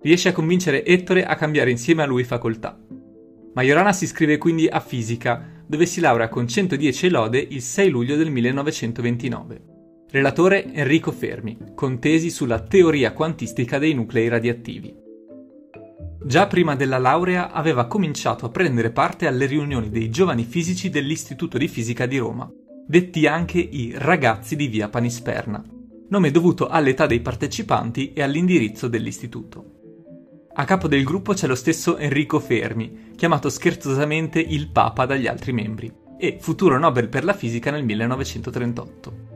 Riesce 0.00 0.28
a 0.28 0.32
convincere 0.32 0.84
Ettore 0.84 1.24
a 1.24 1.34
cambiare 1.34 1.70
insieme 1.70 2.02
a 2.02 2.06
lui 2.06 2.24
facoltà. 2.24 2.78
Majorana 3.54 3.92
si 3.92 4.04
iscrive 4.04 4.38
quindi 4.38 4.66
a 4.66 4.80
fisica, 4.80 5.64
dove 5.66 5.86
si 5.86 6.00
laurea 6.00 6.28
con 6.28 6.46
110 6.46 7.08
lode 7.08 7.38
il 7.38 7.60
6 7.60 7.90
luglio 7.90 8.16
del 8.16 8.30
1929. 8.30 9.62
Relatore 10.10 10.72
Enrico 10.72 11.10
Fermi, 11.10 11.58
con 11.74 11.98
tesi 11.98 12.30
sulla 12.30 12.60
teoria 12.60 13.12
quantistica 13.12 13.78
dei 13.78 13.94
nuclei 13.94 14.28
radioattivi. 14.28 14.94
Già 16.24 16.46
prima 16.46 16.76
della 16.76 16.98
laurea 16.98 17.50
aveva 17.50 17.86
cominciato 17.86 18.46
a 18.46 18.50
prendere 18.50 18.90
parte 18.90 19.26
alle 19.26 19.46
riunioni 19.46 19.90
dei 19.90 20.08
giovani 20.08 20.44
fisici 20.44 20.88
dell'Istituto 20.88 21.58
di 21.58 21.66
Fisica 21.66 22.06
di 22.06 22.18
Roma, 22.18 22.48
detti 22.86 23.26
anche 23.26 23.58
i 23.58 23.92
ragazzi 23.96 24.56
di 24.56 24.66
via 24.66 24.88
Panisperna, 24.88 25.62
nome 26.08 26.30
dovuto 26.30 26.68
all'età 26.68 27.06
dei 27.06 27.20
partecipanti 27.20 28.12
e 28.12 28.22
all'indirizzo 28.22 28.88
dell'istituto. 28.88 29.80
A 30.54 30.64
capo 30.64 30.88
del 30.88 31.04
gruppo 31.04 31.32
c'è 31.32 31.46
lo 31.46 31.54
stesso 31.54 31.96
Enrico 31.96 32.38
Fermi, 32.38 33.12
chiamato 33.16 33.48
scherzosamente 33.48 34.38
il 34.40 34.68
Papa 34.68 35.06
dagli 35.06 35.26
altri 35.26 35.52
membri, 35.52 35.90
e 36.18 36.36
futuro 36.38 36.78
Nobel 36.78 37.08
per 37.08 37.24
la 37.24 37.32
fisica 37.32 37.70
nel 37.70 37.84
1938. 37.84 39.30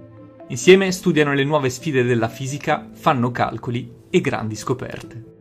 Insieme 0.49 0.93
studiano 0.93 1.33
le 1.33 1.45
nuove 1.45 1.71
sfide 1.71 2.03
della 2.03 2.29
fisica, 2.29 2.91
fanno 2.93 3.31
calcoli 3.31 3.91
e 4.11 4.21
grandi 4.21 4.55
scoperte. 4.55 5.35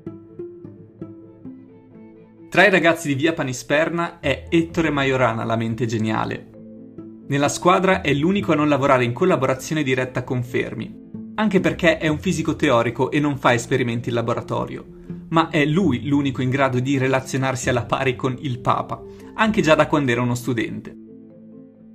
Tra 2.50 2.66
i 2.66 2.70
ragazzi 2.70 3.10
di 3.10 3.16
via 3.16 3.34
Panisperna 3.34 4.22
è 4.22 4.46
Ettore 4.50 4.90
Majorana 4.90 5.44
la 5.44 5.58
mente 5.58 5.86
geniale, 5.86 6.55
nella 7.28 7.50
squadra 7.50 8.02
è 8.02 8.14
l'unico 8.14 8.52
a 8.52 8.56
non 8.56 8.70
lavorare 8.70 9.04
in 9.04 9.12
collaborazione 9.12 9.82
diretta 9.82 10.24
con 10.24 10.44
Fermi, 10.44 11.34
anche 11.36 11.60
perché 11.60 11.98
è 11.98 12.08
un 12.08 12.20
fisico 12.20 12.56
teorico 12.56 13.10
e 13.10 13.20
non 13.20 13.38
fa 13.38 13.54
esperimenti 13.54 14.10
in 14.10 14.16
laboratorio, 14.16 14.86
ma 15.30 15.50
è 15.50 15.66
lui 15.66 16.08
l'unico 16.08 16.44
in 16.44 16.52
grado 16.52 16.80
di 16.80 17.00
relazionarsi 17.00 17.68
alla 17.70 17.86
pari 17.86 18.16
con 18.16 18.38
il 18.40 18.60
Papa, 18.60 19.02
anche 19.34 19.62
già 19.64 19.74
da 19.74 19.88
quando 19.88 20.12
era 20.12 20.22
uno 20.22 20.36
studente. 20.36 20.96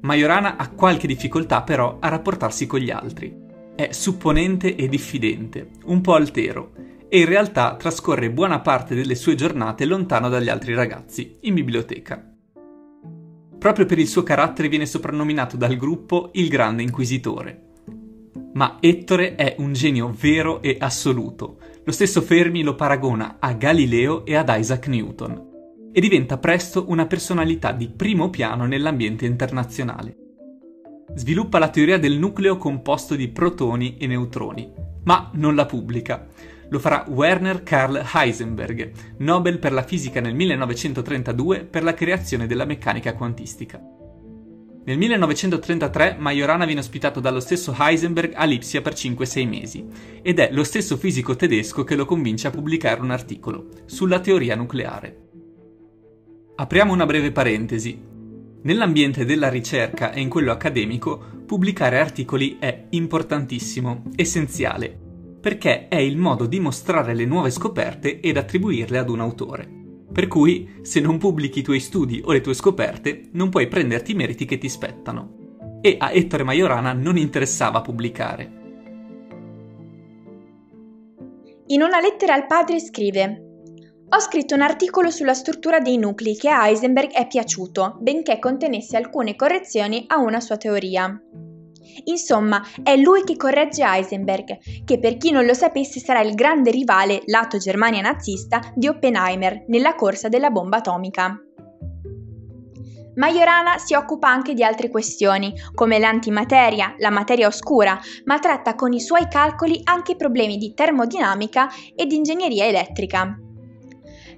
Majorana 0.00 0.56
ha 0.56 0.68
qualche 0.70 1.06
difficoltà 1.06 1.62
però 1.62 1.98
a 2.00 2.08
rapportarsi 2.08 2.66
con 2.66 2.80
gli 2.80 2.90
altri. 2.90 3.32
È 3.76 3.92
supponente 3.92 4.74
e 4.74 4.88
diffidente, 4.88 5.68
un 5.84 6.00
po' 6.00 6.14
altero, 6.14 6.72
e 7.08 7.20
in 7.20 7.26
realtà 7.26 7.76
trascorre 7.76 8.32
buona 8.32 8.60
parte 8.60 8.96
delle 8.96 9.14
sue 9.14 9.36
giornate 9.36 9.84
lontano 9.84 10.28
dagli 10.28 10.48
altri 10.48 10.74
ragazzi, 10.74 11.38
in 11.42 11.54
biblioteca. 11.54 12.29
Proprio 13.60 13.84
per 13.84 13.98
il 13.98 14.08
suo 14.08 14.22
carattere 14.22 14.68
viene 14.68 14.86
soprannominato 14.86 15.58
dal 15.58 15.76
gruppo 15.76 16.30
il 16.32 16.48
Grande 16.48 16.82
Inquisitore. 16.82 17.72
Ma 18.54 18.78
Ettore 18.80 19.34
è 19.34 19.56
un 19.58 19.74
genio 19.74 20.16
vero 20.18 20.62
e 20.62 20.78
assoluto. 20.80 21.58
Lo 21.84 21.92
stesso 21.92 22.22
Fermi 22.22 22.62
lo 22.62 22.74
paragona 22.74 23.36
a 23.38 23.52
Galileo 23.52 24.24
e 24.24 24.34
ad 24.34 24.50
Isaac 24.50 24.86
Newton 24.88 25.48
e 25.92 26.00
diventa 26.00 26.38
presto 26.38 26.86
una 26.88 27.04
personalità 27.04 27.72
di 27.72 27.90
primo 27.90 28.30
piano 28.30 28.64
nell'ambiente 28.64 29.26
internazionale. 29.26 30.16
Sviluppa 31.14 31.58
la 31.58 31.68
teoria 31.68 31.98
del 31.98 32.16
nucleo 32.16 32.56
composto 32.56 33.14
di 33.14 33.28
protoni 33.28 33.98
e 33.98 34.06
neutroni, 34.06 34.72
ma 35.04 35.30
non 35.34 35.54
la 35.54 35.66
pubblica 35.66 36.26
lo 36.70 36.78
farà 36.78 37.04
Werner 37.08 37.62
Karl 37.62 38.02
Heisenberg, 38.14 38.92
Nobel 39.18 39.58
per 39.58 39.72
la 39.72 39.82
fisica 39.82 40.20
nel 40.20 40.34
1932 40.34 41.64
per 41.64 41.82
la 41.82 41.94
creazione 41.94 42.46
della 42.46 42.64
meccanica 42.64 43.14
quantistica. 43.14 43.80
Nel 44.82 44.96
1933 44.96 46.16
Majorana 46.18 46.64
viene 46.64 46.80
ospitato 46.80 47.20
dallo 47.20 47.40
stesso 47.40 47.74
Heisenberg 47.78 48.32
a 48.34 48.44
Lipsia 48.44 48.80
per 48.80 48.94
5-6 48.94 49.48
mesi 49.48 49.86
ed 50.22 50.38
è 50.38 50.48
lo 50.52 50.64
stesso 50.64 50.96
fisico 50.96 51.36
tedesco 51.36 51.84
che 51.84 51.96
lo 51.96 52.06
convince 52.06 52.46
a 52.46 52.50
pubblicare 52.50 53.00
un 53.00 53.10
articolo 53.10 53.68
sulla 53.84 54.20
teoria 54.20 54.54
nucleare. 54.54 55.28
Apriamo 56.56 56.92
una 56.92 57.06
breve 57.06 57.32
parentesi. 57.32 58.08
Nell'ambiente 58.62 59.24
della 59.24 59.48
ricerca 59.48 60.12
e 60.12 60.20
in 60.20 60.28
quello 60.28 60.52
accademico, 60.52 61.20
pubblicare 61.46 61.98
articoli 61.98 62.58
è 62.58 62.86
importantissimo, 62.90 64.04
essenziale 64.14 64.99
perché 65.40 65.88
è 65.88 65.96
il 65.96 66.16
modo 66.16 66.46
di 66.46 66.60
mostrare 66.60 67.14
le 67.14 67.24
nuove 67.24 67.50
scoperte 67.50 68.20
ed 68.20 68.36
attribuirle 68.36 68.98
ad 68.98 69.08
un 69.08 69.20
autore. 69.20 69.68
Per 70.12 70.26
cui, 70.28 70.80
se 70.82 71.00
non 71.00 71.18
pubblichi 71.18 71.60
i 71.60 71.62
tuoi 71.62 71.80
studi 71.80 72.20
o 72.24 72.32
le 72.32 72.40
tue 72.40 72.54
scoperte, 72.54 73.28
non 73.32 73.48
puoi 73.48 73.68
prenderti 73.68 74.12
i 74.12 74.16
meriti 74.16 74.44
che 74.44 74.58
ti 74.58 74.68
spettano. 74.68 75.78
E 75.80 75.96
a 75.98 76.12
Ettore 76.12 76.42
Majorana 76.42 76.92
non 76.92 77.16
interessava 77.16 77.80
pubblicare. 77.80 78.58
In 81.66 81.82
una 81.82 82.00
lettera 82.00 82.34
al 82.34 82.46
padre 82.46 82.80
scrive 82.80 83.44
ho 84.12 84.18
scritto 84.18 84.56
un 84.56 84.60
articolo 84.60 85.08
sulla 85.08 85.34
struttura 85.34 85.78
dei 85.78 85.96
nuclei 85.96 86.36
che 86.36 86.48
a 86.48 86.66
Heisenberg 86.66 87.12
è 87.12 87.28
piaciuto, 87.28 87.96
benché 88.00 88.40
contenesse 88.40 88.96
alcune 88.96 89.36
correzioni 89.36 90.04
a 90.08 90.18
una 90.18 90.40
sua 90.40 90.56
teoria. 90.56 91.16
Insomma, 92.04 92.62
è 92.82 92.96
lui 92.96 93.24
che 93.24 93.36
corregge 93.36 93.82
Heisenberg, 93.84 94.84
che 94.84 94.98
per 94.98 95.16
chi 95.16 95.30
non 95.30 95.44
lo 95.44 95.54
sapesse 95.54 96.00
sarà 96.00 96.20
il 96.20 96.34
grande 96.34 96.70
rivale 96.70 97.22
lato 97.26 97.58
Germania 97.58 98.02
nazista 98.02 98.60
di 98.74 98.88
Oppenheimer 98.88 99.64
nella 99.68 99.94
corsa 99.94 100.28
della 100.28 100.50
bomba 100.50 100.78
atomica. 100.78 101.36
Majorana 103.16 103.76
si 103.78 103.94
occupa 103.94 104.28
anche 104.28 104.54
di 104.54 104.62
altre 104.62 104.88
questioni, 104.88 105.52
come 105.74 105.98
l'antimateria, 105.98 106.94
la 106.98 107.10
materia 107.10 107.48
oscura, 107.48 107.98
ma 108.24 108.38
tratta 108.38 108.74
con 108.74 108.92
i 108.92 109.00
suoi 109.00 109.28
calcoli 109.28 109.80
anche 109.84 110.16
problemi 110.16 110.56
di 110.56 110.72
termodinamica 110.74 111.68
e 111.94 112.06
di 112.06 112.16
ingegneria 112.16 112.66
elettrica. 112.66 113.36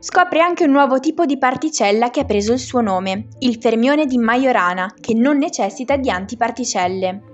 Scopre 0.00 0.40
anche 0.40 0.64
un 0.64 0.72
nuovo 0.72 0.98
tipo 0.98 1.26
di 1.26 1.38
particella 1.38 2.10
che 2.10 2.20
ha 2.20 2.24
preso 2.24 2.52
il 2.52 2.58
suo 2.58 2.80
nome, 2.80 3.28
il 3.38 3.58
fermione 3.60 4.04
di 4.04 4.18
Majorana, 4.18 4.92
che 4.98 5.14
non 5.14 5.38
necessita 5.38 5.96
di 5.96 6.10
antiparticelle. 6.10 7.31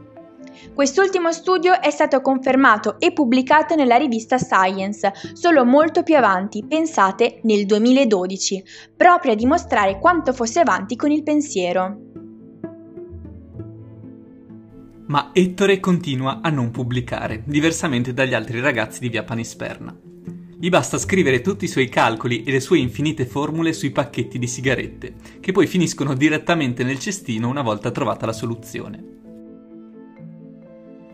Quest'ultimo 0.75 1.33
studio 1.33 1.81
è 1.81 1.91
stato 1.91 2.21
confermato 2.21 2.99
e 2.99 3.13
pubblicato 3.13 3.75
nella 3.75 3.97
rivista 3.97 4.39
Science, 4.39 5.13
solo 5.33 5.65
molto 5.65 6.03
più 6.03 6.17
avanti, 6.17 6.65
pensate 6.67 7.41
nel 7.43 7.67
2012, 7.67 8.65
proprio 8.97 9.33
a 9.33 9.37
dimostrare 9.37 9.99
quanto 9.99 10.33
fosse 10.33 10.61
avanti 10.61 10.97
con 10.97 11.11
il 11.11 11.23
pensiero. 11.23 11.99
Ma 15.07 15.31
Ettore 15.33 15.81
continua 15.81 16.41
a 16.43 16.51
non 16.51 16.71
pubblicare, 16.71 17.43
diversamente 17.47 18.13
dagli 18.13 18.35
altri 18.35 18.61
ragazzi 18.61 19.01
di 19.01 19.09
via 19.09 19.25
Panisperna. 19.25 19.97
Gli 20.61 20.69
basta 20.71 20.99
scrivere 20.99 21.41
tutti 21.41 21.67
i 21.67 21.69
suoi 21.69 21.89
calcoli 21.89 22.43
e 22.43 22.51
le 22.51 22.59
sue 22.61 22.79
infinite 22.79 23.25
formule 23.25 23.73
sui 23.73 23.91
pacchetti 23.91 24.39
di 24.39 24.49
sigarette, 24.49 25.15
che 25.39 25.53
poi 25.53 25.69
finiscono 25.69 26.15
direttamente 26.15 26.83
nel 26.83 26.99
cestino 26.99 27.49
una 27.49 27.63
volta 27.63 27.93
trovata 27.93 28.27
la 28.27 28.33
soluzione. 28.33 29.28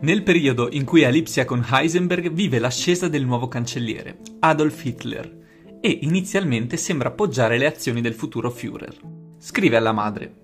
Nel 0.05 0.21
periodo 0.21 0.69
in 0.69 0.85
cui 0.85 1.01
è 1.01 1.05
a 1.05 1.09
Lipsia 1.09 1.45
con 1.45 1.65
Heisenberg 1.67 2.29
vive 2.29 2.59
l'ascesa 2.59 3.07
del 3.07 3.25
nuovo 3.25 3.47
cancelliere, 3.47 4.19
Adolf 4.37 4.85
Hitler, 4.85 5.79
e 5.81 5.97
inizialmente 6.03 6.77
sembra 6.77 7.09
appoggiare 7.09 7.57
le 7.57 7.65
azioni 7.65 8.01
del 8.01 8.13
futuro 8.13 8.51
Führer. 8.51 8.95
Scrive 9.39 9.77
alla 9.77 9.93
madre: 9.93 10.43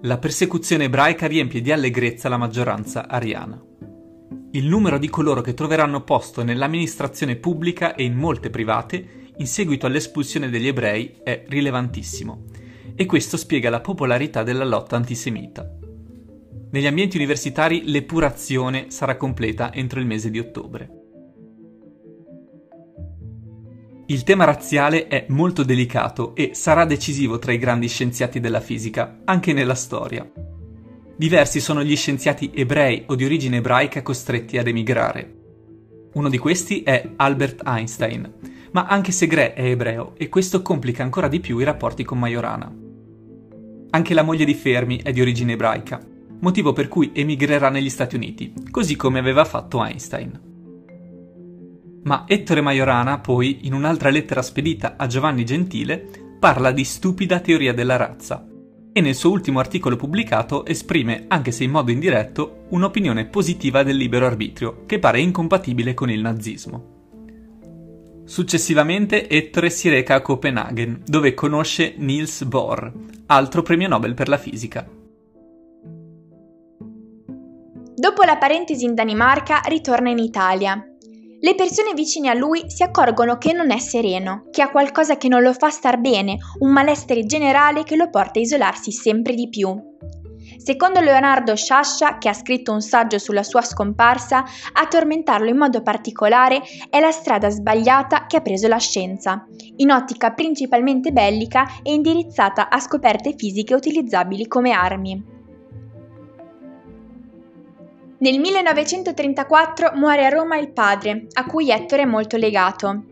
La 0.00 0.16
persecuzione 0.16 0.84
ebraica 0.84 1.26
riempie 1.26 1.60
di 1.60 1.70
allegrezza 1.70 2.30
la 2.30 2.38
maggioranza 2.38 3.08
ariana. 3.08 3.62
Il 4.52 4.64
numero 4.64 4.96
di 4.96 5.10
coloro 5.10 5.42
che 5.42 5.52
troveranno 5.52 6.02
posto 6.02 6.42
nell'amministrazione 6.42 7.36
pubblica 7.36 7.94
e 7.94 8.04
in 8.04 8.14
molte 8.14 8.48
private 8.48 9.32
in 9.36 9.46
seguito 9.46 9.84
all'espulsione 9.84 10.48
degli 10.48 10.68
ebrei 10.68 11.16
è 11.22 11.44
rilevantissimo 11.46 12.44
e 12.94 13.04
questo 13.04 13.36
spiega 13.36 13.68
la 13.68 13.82
popolarità 13.82 14.42
della 14.42 14.64
lotta 14.64 14.96
antisemita. 14.96 15.75
Negli 16.68 16.86
ambienti 16.86 17.16
universitari 17.16 17.82
l'epurazione 17.84 18.86
sarà 18.90 19.16
completa 19.16 19.72
entro 19.72 20.00
il 20.00 20.06
mese 20.06 20.30
di 20.30 20.38
ottobre. 20.40 20.90
Il 24.08 24.24
tema 24.24 24.44
razziale 24.44 25.06
è 25.06 25.26
molto 25.28 25.62
delicato 25.62 26.34
e 26.34 26.50
sarà 26.54 26.84
decisivo 26.84 27.38
tra 27.38 27.52
i 27.52 27.58
grandi 27.58 27.88
scienziati 27.88 28.40
della 28.40 28.60
fisica, 28.60 29.20
anche 29.24 29.52
nella 29.52 29.74
storia. 29.74 30.28
Diversi 31.16 31.60
sono 31.60 31.82
gli 31.82 31.96
scienziati 31.96 32.50
ebrei 32.54 33.04
o 33.06 33.14
di 33.14 33.24
origine 33.24 33.56
ebraica 33.56 34.02
costretti 34.02 34.58
ad 34.58 34.66
emigrare. 34.66 35.34
Uno 36.14 36.28
di 36.28 36.38
questi 36.38 36.82
è 36.82 37.10
Albert 37.16 37.62
Einstein, 37.64 38.32
ma 38.72 38.86
anche 38.86 39.12
Segre 39.12 39.54
è 39.54 39.64
ebreo 39.64 40.14
e 40.16 40.28
questo 40.28 40.62
complica 40.62 41.02
ancora 41.02 41.28
di 41.28 41.40
più 41.40 41.58
i 41.58 41.64
rapporti 41.64 42.04
con 42.04 42.18
Majorana. 42.18 42.74
Anche 43.90 44.14
la 44.14 44.22
moglie 44.22 44.44
di 44.44 44.54
Fermi 44.54 45.00
è 45.02 45.12
di 45.12 45.20
origine 45.20 45.52
ebraica, 45.52 46.00
motivo 46.40 46.72
per 46.72 46.88
cui 46.88 47.10
emigrerà 47.14 47.70
negli 47.70 47.90
Stati 47.90 48.16
Uniti, 48.16 48.52
così 48.70 48.96
come 48.96 49.18
aveva 49.18 49.44
fatto 49.44 49.82
Einstein. 49.82 50.40
Ma 52.04 52.24
Ettore 52.26 52.60
Majorana, 52.60 53.18
poi, 53.18 53.66
in 53.66 53.74
un'altra 53.74 54.10
lettera 54.10 54.42
spedita 54.42 54.94
a 54.96 55.06
Giovanni 55.06 55.44
Gentile, 55.44 56.08
parla 56.38 56.70
di 56.70 56.84
stupida 56.84 57.40
teoria 57.40 57.72
della 57.72 57.96
razza 57.96 58.46
e 58.96 59.00
nel 59.02 59.14
suo 59.14 59.30
ultimo 59.30 59.58
articolo 59.58 59.96
pubblicato 59.96 60.64
esprime, 60.64 61.26
anche 61.28 61.52
se 61.52 61.64
in 61.64 61.70
modo 61.70 61.90
indiretto, 61.90 62.64
un'opinione 62.70 63.26
positiva 63.26 63.82
del 63.82 63.96
libero 63.96 64.24
arbitrio, 64.24 64.84
che 64.86 64.98
pare 64.98 65.20
incompatibile 65.20 65.92
con 65.92 66.10
il 66.10 66.22
nazismo. 66.22 66.94
Successivamente 68.24 69.28
Ettore 69.28 69.68
si 69.68 69.90
reca 69.90 70.14
a 70.14 70.22
Copenaghen, 70.22 71.02
dove 71.04 71.34
conosce 71.34 71.92
Niels 71.98 72.44
Bohr, 72.44 72.90
altro 73.26 73.62
premio 73.62 73.86
Nobel 73.86 74.14
per 74.14 74.28
la 74.28 74.38
fisica. 74.38 74.95
Dopo 78.06 78.22
la 78.22 78.36
parentesi 78.36 78.84
in 78.84 78.94
Danimarca, 78.94 79.62
ritorna 79.64 80.10
in 80.10 80.18
Italia 80.18 80.80
le 81.40 81.54
persone 81.56 81.92
vicine 81.92 82.28
a 82.30 82.34
lui 82.34 82.70
si 82.70 82.84
accorgono 82.84 83.36
che 83.36 83.52
non 83.52 83.72
è 83.72 83.78
sereno, 83.78 84.44
che 84.52 84.62
ha 84.62 84.70
qualcosa 84.70 85.16
che 85.16 85.26
non 85.26 85.42
lo 85.42 85.52
fa 85.52 85.70
star 85.70 85.98
bene, 85.98 86.38
un 86.60 86.70
malessere 86.70 87.26
generale 87.26 87.82
che 87.82 87.96
lo 87.96 88.08
porta 88.08 88.38
a 88.38 88.42
isolarsi 88.42 88.92
sempre 88.92 89.34
di 89.34 89.48
più. 89.48 89.76
Secondo 90.56 91.00
Leonardo 91.00 91.56
Sciascia, 91.56 92.18
che 92.18 92.28
ha 92.28 92.32
scritto 92.32 92.72
un 92.72 92.80
saggio 92.80 93.18
sulla 93.18 93.42
sua 93.42 93.62
scomparsa, 93.62 94.44
a 94.72 94.86
tormentarlo 94.86 95.48
in 95.48 95.56
modo 95.56 95.82
particolare 95.82 96.62
è 96.88 97.00
la 97.00 97.10
strada 97.10 97.50
sbagliata 97.50 98.26
che 98.26 98.36
ha 98.36 98.40
preso 98.40 98.68
la 98.68 98.78
scienza, 98.78 99.44
in 99.78 99.90
ottica 99.90 100.30
principalmente 100.30 101.10
bellica 101.10 101.66
e 101.82 101.92
indirizzata 101.92 102.68
a 102.68 102.78
scoperte 102.78 103.34
fisiche 103.36 103.74
utilizzabili 103.74 104.46
come 104.46 104.70
armi. 104.70 105.34
Nel 108.18 108.38
1934 108.38 109.92
muore 109.94 110.24
a 110.24 110.30
Roma 110.30 110.56
il 110.56 110.72
padre, 110.72 111.26
a 111.34 111.44
cui 111.44 111.70
Ettore 111.70 112.02
è 112.02 112.06
molto 112.06 112.38
legato. 112.38 113.04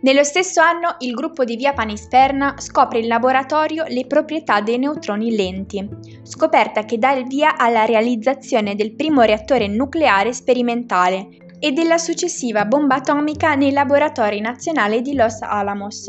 Nello 0.00 0.24
stesso 0.24 0.60
anno 0.60 0.96
il 0.98 1.14
gruppo 1.14 1.44
di 1.44 1.54
Via 1.54 1.72
Panisperna 1.72 2.54
scopre 2.58 2.98
in 2.98 3.06
laboratorio 3.06 3.84
le 3.86 4.04
proprietà 4.06 4.60
dei 4.60 4.78
neutroni 4.78 5.36
lenti, 5.36 5.88
scoperta 6.22 6.84
che 6.84 6.98
dà 6.98 7.12
il 7.12 7.28
via 7.28 7.56
alla 7.56 7.84
realizzazione 7.84 8.74
del 8.74 8.96
primo 8.96 9.22
reattore 9.22 9.68
nucleare 9.68 10.32
sperimentale 10.32 11.28
e 11.60 11.70
della 11.70 11.96
successiva 11.96 12.64
bomba 12.64 12.96
atomica 12.96 13.54
nei 13.54 13.70
laboratori 13.70 14.40
nazionali 14.40 15.02
di 15.02 15.14
Los 15.14 15.40
Alamos, 15.40 16.04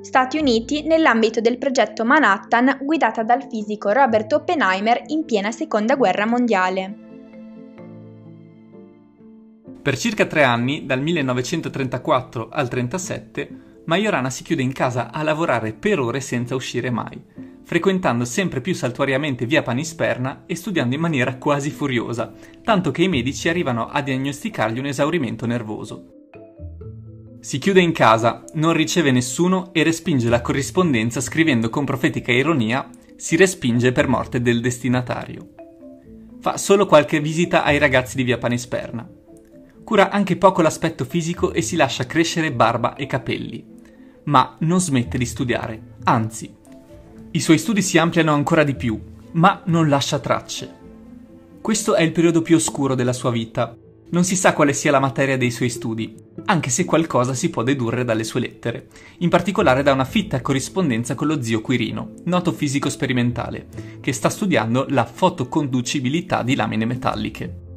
Stati 0.00 0.38
Uniti, 0.38 0.82
nell'ambito 0.82 1.40
del 1.40 1.56
progetto 1.56 2.04
Manhattan 2.04 2.78
guidata 2.82 3.22
dal 3.22 3.46
fisico 3.48 3.90
Robert 3.90 4.32
Oppenheimer 4.32 5.02
in 5.06 5.24
piena 5.24 5.52
Seconda 5.52 5.94
Guerra 5.94 6.26
Mondiale. 6.26 7.09
Per 9.82 9.96
circa 9.96 10.26
tre 10.26 10.42
anni, 10.42 10.84
dal 10.84 11.00
1934 11.00 12.48
al 12.50 12.68
1937, 12.70 13.68
Majorana 13.86 14.28
si 14.28 14.42
chiude 14.42 14.60
in 14.60 14.72
casa 14.72 15.10
a 15.10 15.22
lavorare 15.22 15.72
per 15.72 15.98
ore 15.98 16.20
senza 16.20 16.54
uscire 16.54 16.90
mai, 16.90 17.18
frequentando 17.64 18.26
sempre 18.26 18.60
più 18.60 18.74
saltuariamente 18.74 19.46
via 19.46 19.62
Panisperna 19.62 20.42
e 20.44 20.54
studiando 20.54 20.94
in 20.94 21.00
maniera 21.00 21.36
quasi 21.36 21.70
furiosa, 21.70 22.30
tanto 22.62 22.90
che 22.90 23.04
i 23.04 23.08
medici 23.08 23.48
arrivano 23.48 23.88
a 23.88 24.02
diagnosticargli 24.02 24.78
un 24.78 24.86
esaurimento 24.86 25.46
nervoso. 25.46 26.28
Si 27.40 27.56
chiude 27.56 27.80
in 27.80 27.92
casa, 27.92 28.44
non 28.54 28.74
riceve 28.74 29.10
nessuno 29.10 29.70
e 29.72 29.82
respinge 29.82 30.28
la 30.28 30.42
corrispondenza 30.42 31.22
scrivendo 31.22 31.70
con 31.70 31.86
profetica 31.86 32.32
ironia 32.32 32.86
si 33.16 33.34
respinge 33.34 33.92
per 33.92 34.08
morte 34.08 34.42
del 34.42 34.60
destinatario. 34.60 35.54
Fa 36.38 36.58
solo 36.58 36.84
qualche 36.84 37.18
visita 37.20 37.64
ai 37.64 37.78
ragazzi 37.78 38.16
di 38.16 38.24
via 38.24 38.36
Panisperna 38.36 39.19
cura 39.84 40.10
anche 40.10 40.36
poco 40.36 40.62
l'aspetto 40.62 41.04
fisico 41.04 41.52
e 41.52 41.62
si 41.62 41.76
lascia 41.76 42.06
crescere 42.06 42.52
barba 42.52 42.94
e 42.94 43.06
capelli. 43.06 43.64
Ma 44.24 44.56
non 44.60 44.80
smette 44.80 45.18
di 45.18 45.26
studiare, 45.26 45.94
anzi, 46.04 46.58
i 47.32 47.40
suoi 47.40 47.58
studi 47.58 47.80
si 47.80 47.96
ampliano 47.96 48.32
ancora 48.32 48.64
di 48.64 48.74
più, 48.74 49.00
ma 49.32 49.62
non 49.66 49.88
lascia 49.88 50.18
tracce. 50.18 50.78
Questo 51.60 51.94
è 51.94 52.02
il 52.02 52.10
periodo 52.10 52.42
più 52.42 52.56
oscuro 52.56 52.96
della 52.96 53.12
sua 53.12 53.30
vita. 53.30 53.76
Non 54.12 54.24
si 54.24 54.34
sa 54.34 54.52
quale 54.52 54.72
sia 54.72 54.90
la 54.90 54.98
materia 54.98 55.36
dei 55.36 55.52
suoi 55.52 55.70
studi, 55.70 56.12
anche 56.46 56.70
se 56.70 56.84
qualcosa 56.84 57.32
si 57.32 57.48
può 57.48 57.62
dedurre 57.62 58.02
dalle 58.02 58.24
sue 58.24 58.40
lettere, 58.40 58.88
in 59.18 59.28
particolare 59.28 59.84
da 59.84 59.92
una 59.92 60.04
fitta 60.04 60.40
corrispondenza 60.40 61.14
con 61.14 61.28
lo 61.28 61.40
zio 61.40 61.60
Quirino, 61.60 62.14
noto 62.24 62.50
fisico 62.50 62.88
sperimentale, 62.88 63.68
che 64.00 64.12
sta 64.12 64.28
studiando 64.28 64.86
la 64.88 65.04
fotoconducibilità 65.04 66.42
di 66.42 66.56
lamine 66.56 66.84
metalliche. 66.84 67.69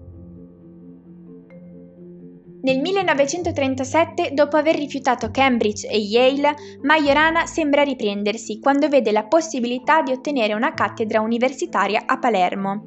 Nel 2.64 2.80
1937, 2.80 4.32
dopo 4.34 4.56
aver 4.56 4.78
rifiutato 4.78 5.32
Cambridge 5.32 5.86
e 5.86 5.98
Yale, 5.98 6.56
Majorana 6.84 7.46
sembra 7.46 7.84
riprendersi 7.84 8.60
quando 8.62 8.88
vede 8.88 9.12
la 9.12 9.26
possibilità 9.26 10.02
di 10.02 10.14
ottenere 10.14 10.54
una 10.54 10.74
cattedra 10.74 11.20
universitaria 11.20 12.04
a 12.06 12.18
Palermo. 12.20 12.86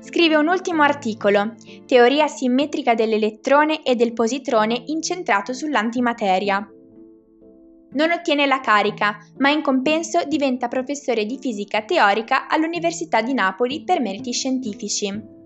Scrive 0.00 0.34
un 0.36 0.46
ultimo 0.46 0.82
articolo, 0.82 1.54
Teoria 1.86 2.26
simmetrica 2.26 2.92
dell'elettrone 2.92 3.82
e 3.82 3.94
del 3.94 4.12
positrone 4.12 4.82
incentrato 4.88 5.54
sull'antimateria. 5.54 6.70
Non 7.94 8.10
ottiene 8.10 8.44
la 8.44 8.60
carica, 8.60 9.16
ma 9.38 9.48
in 9.48 9.62
compenso 9.62 10.20
diventa 10.26 10.68
professore 10.68 11.24
di 11.24 11.38
fisica 11.40 11.80
teorica 11.80 12.46
all'Università 12.46 13.22
di 13.22 13.32
Napoli 13.32 13.84
per 13.84 14.02
meriti 14.02 14.32
scientifici. 14.32 15.40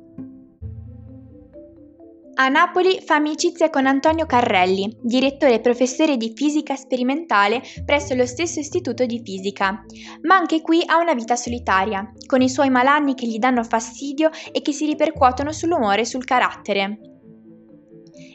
A 2.38 2.48
Napoli 2.48 3.00
fa 3.02 3.14
amicizia 3.14 3.70
con 3.70 3.86
Antonio 3.86 4.26
Carrelli, 4.26 4.94
direttore 5.00 5.54
e 5.54 5.60
professore 5.60 6.18
di 6.18 6.34
fisica 6.36 6.76
sperimentale 6.76 7.62
presso 7.82 8.14
lo 8.14 8.26
stesso 8.26 8.60
istituto 8.60 9.06
di 9.06 9.22
fisica, 9.24 9.82
ma 10.20 10.34
anche 10.34 10.60
qui 10.60 10.82
ha 10.84 10.98
una 10.98 11.14
vita 11.14 11.34
solitaria, 11.34 12.12
con 12.26 12.42
i 12.42 12.50
suoi 12.50 12.68
malanni 12.68 13.14
che 13.14 13.26
gli 13.26 13.38
danno 13.38 13.64
fastidio 13.64 14.28
e 14.52 14.60
che 14.60 14.72
si 14.72 14.84
ripercuotono 14.84 15.50
sull'umore 15.50 16.02
e 16.02 16.04
sul 16.04 16.26
carattere. 16.26 17.00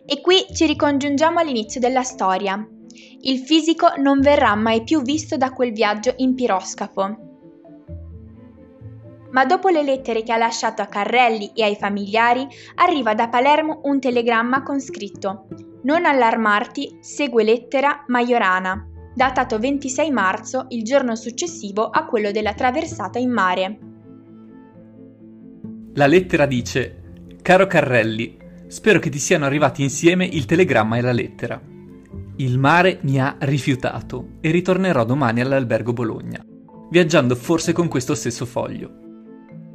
E 0.03 0.19
qui 0.19 0.47
ci 0.51 0.65
ricongiungiamo 0.65 1.37
all'inizio 1.37 1.79
della 1.79 2.01
storia. 2.01 2.67
Il 3.21 3.37
fisico 3.37 3.93
non 3.97 4.19
verrà 4.19 4.55
mai 4.55 4.83
più 4.83 5.03
visto 5.03 5.37
da 5.37 5.51
quel 5.51 5.73
viaggio 5.73 6.15
in 6.17 6.33
piroscafo, 6.33 7.30
ma 9.31 9.45
dopo 9.45 9.69
le 9.69 9.83
lettere 9.83 10.23
che 10.23 10.31
ha 10.31 10.37
lasciato 10.37 10.81
a 10.81 10.87
Carrelli 10.87 11.51
e 11.53 11.63
ai 11.63 11.75
familiari, 11.75 12.47
arriva 12.75 13.13
da 13.13 13.29
Palermo 13.29 13.81
un 13.83 13.99
telegramma 13.99 14.63
con 14.63 14.79
scritto 14.79 15.47
Non 15.83 16.05
allarmarti, 16.05 16.97
segue 17.01 17.43
lettera 17.43 18.03
Majorana, 18.07 18.87
datato 19.13 19.57
26 19.59 20.11
marzo, 20.11 20.65
il 20.69 20.83
giorno 20.83 21.15
successivo 21.15 21.89
a 21.89 22.05
quello 22.05 22.31
della 22.31 22.53
traversata 22.53 23.19
in 23.19 23.31
mare. 23.31 23.79
La 25.93 26.07
lettera 26.07 26.45
dice 26.45 27.01
Caro 27.41 27.67
Carrelli, 27.67 28.37
spero 28.67 28.99
che 28.99 29.09
ti 29.09 29.19
siano 29.19 29.45
arrivati 29.45 29.83
insieme 29.83 30.25
il 30.25 30.45
telegramma 30.45 30.97
e 30.97 31.01
la 31.01 31.11
lettera. 31.11 31.61
Il 32.37 32.57
mare 32.57 32.99
mi 33.01 33.19
ha 33.19 33.35
rifiutato 33.39 34.37
e 34.39 34.51
ritornerò 34.51 35.03
domani 35.03 35.41
all'albergo 35.41 35.91
Bologna, 35.91 36.43
viaggiando 36.89 37.35
forse 37.35 37.73
con 37.73 37.87
questo 37.87 38.15
stesso 38.15 38.45
foglio. 38.45 39.10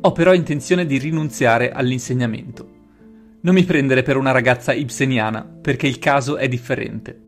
Ho 0.00 0.12
però 0.12 0.34
intenzione 0.34 0.86
di 0.86 0.98
rinunziare 0.98 1.72
all'insegnamento. 1.72 2.74
Non 3.40 3.54
mi 3.54 3.64
prendere 3.64 4.02
per 4.02 4.16
una 4.16 4.30
ragazza 4.30 4.72
ibseniana, 4.72 5.42
perché 5.44 5.86
il 5.86 5.98
caso 5.98 6.36
è 6.36 6.48
differente. 6.48 7.26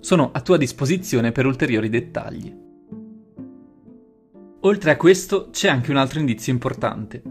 Sono 0.00 0.30
a 0.32 0.40
tua 0.40 0.56
disposizione 0.56 1.32
per 1.32 1.46
ulteriori 1.46 1.88
dettagli. 1.88 2.54
Oltre 4.60 4.90
a 4.90 4.96
questo 4.96 5.50
c'è 5.50 5.68
anche 5.68 5.90
un 5.90 5.96
altro 5.96 6.18
indizio 6.18 6.52
importante. 6.52 7.22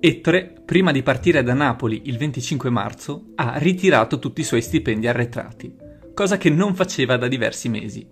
Ettore, 0.00 0.54
prima 0.64 0.92
di 0.92 1.02
partire 1.02 1.42
da 1.42 1.54
Napoli 1.54 2.02
il 2.06 2.16
25 2.16 2.70
marzo, 2.70 3.32
ha 3.34 3.58
ritirato 3.58 4.18
tutti 4.18 4.40
i 4.40 4.44
suoi 4.44 4.62
stipendi 4.62 5.06
arretrati, 5.06 5.74
cosa 6.14 6.38
che 6.38 6.50
non 6.50 6.74
faceva 6.74 7.16
da 7.16 7.28
diversi 7.28 7.68
mesi. 7.68 8.08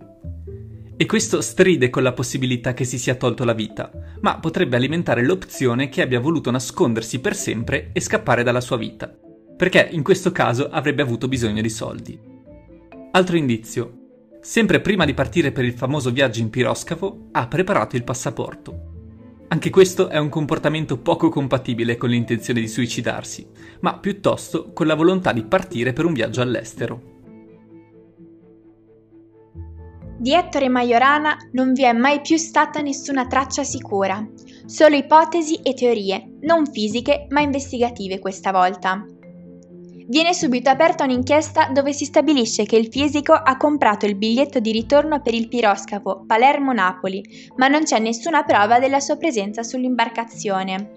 E 1.01 1.07
questo 1.07 1.41
stride 1.41 1.89
con 1.89 2.03
la 2.03 2.13
possibilità 2.13 2.75
che 2.75 2.83
si 2.83 2.99
sia 2.99 3.15
tolto 3.15 3.43
la 3.43 3.53
vita, 3.53 3.89
ma 4.19 4.37
potrebbe 4.37 4.75
alimentare 4.75 5.25
l'opzione 5.25 5.89
che 5.89 6.03
abbia 6.03 6.19
voluto 6.19 6.51
nascondersi 6.51 7.19
per 7.19 7.35
sempre 7.35 7.89
e 7.91 7.99
scappare 7.99 8.43
dalla 8.43 8.61
sua 8.61 8.77
vita, 8.77 9.11
perché 9.57 9.89
in 9.93 10.03
questo 10.03 10.31
caso 10.31 10.69
avrebbe 10.69 11.01
avuto 11.01 11.27
bisogno 11.27 11.63
di 11.63 11.71
soldi. 11.71 12.19
Altro 13.13 13.35
indizio. 13.35 13.93
Sempre 14.41 14.79
prima 14.79 15.03
di 15.03 15.15
partire 15.15 15.51
per 15.51 15.65
il 15.65 15.73
famoso 15.73 16.11
viaggio 16.11 16.39
in 16.39 16.51
piroscafo, 16.51 17.29
ha 17.31 17.47
preparato 17.47 17.95
il 17.95 18.03
passaporto. 18.03 19.45
Anche 19.47 19.71
questo 19.71 20.07
è 20.07 20.19
un 20.19 20.29
comportamento 20.29 20.99
poco 20.99 21.29
compatibile 21.29 21.97
con 21.97 22.11
l'intenzione 22.11 22.59
di 22.59 22.67
suicidarsi, 22.67 23.47
ma 23.79 23.97
piuttosto 23.97 24.71
con 24.71 24.85
la 24.85 24.93
volontà 24.93 25.33
di 25.33 25.45
partire 25.45 25.93
per 25.93 26.05
un 26.05 26.13
viaggio 26.13 26.41
all'estero. 26.41 27.10
Di 30.21 30.35
Ettore 30.35 30.69
Majorana 30.69 31.35
non 31.53 31.73
vi 31.73 31.83
è 31.83 31.93
mai 31.93 32.21
più 32.21 32.37
stata 32.37 32.79
nessuna 32.79 33.25
traccia 33.25 33.63
sicura, 33.63 34.23
solo 34.67 34.95
ipotesi 34.95 35.55
e 35.63 35.73
teorie, 35.73 36.33
non 36.41 36.67
fisiche 36.67 37.25
ma 37.29 37.41
investigative 37.41 38.19
questa 38.19 38.51
volta. 38.51 39.03
Viene 40.07 40.35
subito 40.35 40.69
aperta 40.69 41.05
un'inchiesta 41.05 41.69
dove 41.73 41.91
si 41.91 42.05
stabilisce 42.05 42.67
che 42.67 42.75
il 42.75 42.89
fisico 42.91 43.33
ha 43.33 43.57
comprato 43.57 44.05
il 44.05 44.15
biglietto 44.15 44.59
di 44.59 44.71
ritorno 44.71 45.23
per 45.23 45.33
il 45.33 45.47
piroscafo 45.47 46.23
Palermo-Napoli, 46.27 47.23
ma 47.55 47.67
non 47.67 47.81
c'è 47.81 47.97
nessuna 47.97 48.43
prova 48.43 48.77
della 48.77 48.99
sua 48.99 49.17
presenza 49.17 49.63
sull'imbarcazione. 49.63 50.91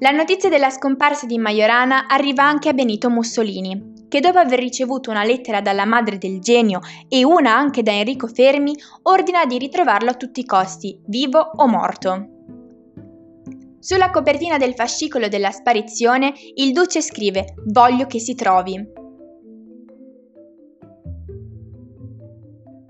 La 0.00 0.10
notizia 0.10 0.50
della 0.50 0.68
scomparsa 0.68 1.24
di 1.24 1.38
Majorana 1.38 2.06
arriva 2.06 2.44
anche 2.44 2.68
a 2.68 2.74
Benito 2.74 3.08
Mussolini, 3.08 3.89
che 4.10 4.20
dopo 4.20 4.38
aver 4.38 4.58
ricevuto 4.58 5.10
una 5.10 5.22
lettera 5.22 5.60
dalla 5.60 5.84
madre 5.86 6.18
del 6.18 6.40
genio 6.40 6.80
e 7.08 7.24
una 7.24 7.56
anche 7.56 7.84
da 7.84 7.92
Enrico 7.92 8.26
Fermi, 8.26 8.74
ordina 9.04 9.46
di 9.46 9.56
ritrovarlo 9.56 10.10
a 10.10 10.14
tutti 10.14 10.40
i 10.40 10.44
costi, 10.44 11.00
vivo 11.06 11.38
o 11.38 11.68
morto. 11.68 12.28
Sulla 13.78 14.10
copertina 14.10 14.58
del 14.58 14.74
fascicolo 14.74 15.28
della 15.28 15.52
sparizione 15.52 16.34
il 16.56 16.72
duce 16.72 17.00
scrive 17.00 17.54
Voglio 17.66 18.06
che 18.06 18.18
si 18.18 18.34
trovi. 18.34 18.84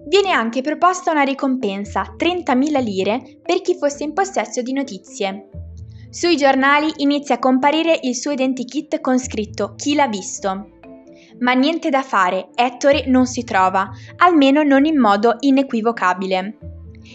Viene 0.06 0.30
anche 0.32 0.62
proposta 0.62 1.12
una 1.12 1.22
ricompensa, 1.22 2.16
30.000 2.16 2.82
lire, 2.82 3.40
per 3.42 3.60
chi 3.60 3.76
fosse 3.76 4.04
in 4.04 4.14
possesso 4.14 4.62
di 4.62 4.72
notizie. 4.72 5.50
Sui 6.08 6.36
giornali 6.36 6.90
inizia 6.96 7.36
a 7.36 7.38
comparire 7.38 7.96
il 8.02 8.16
suo 8.16 8.32
identikit 8.32 9.00
con 9.00 9.18
scritto 9.20 9.74
Chi 9.76 9.94
l'ha 9.94 10.08
visto. 10.08 10.79
Ma 11.40 11.52
niente 11.52 11.90
da 11.90 12.02
fare, 12.02 12.48
Ettore 12.54 13.04
non 13.06 13.26
si 13.26 13.44
trova, 13.44 13.90
almeno 14.16 14.62
non 14.62 14.84
in 14.84 14.98
modo 14.98 15.36
inequivocabile. 15.40 16.58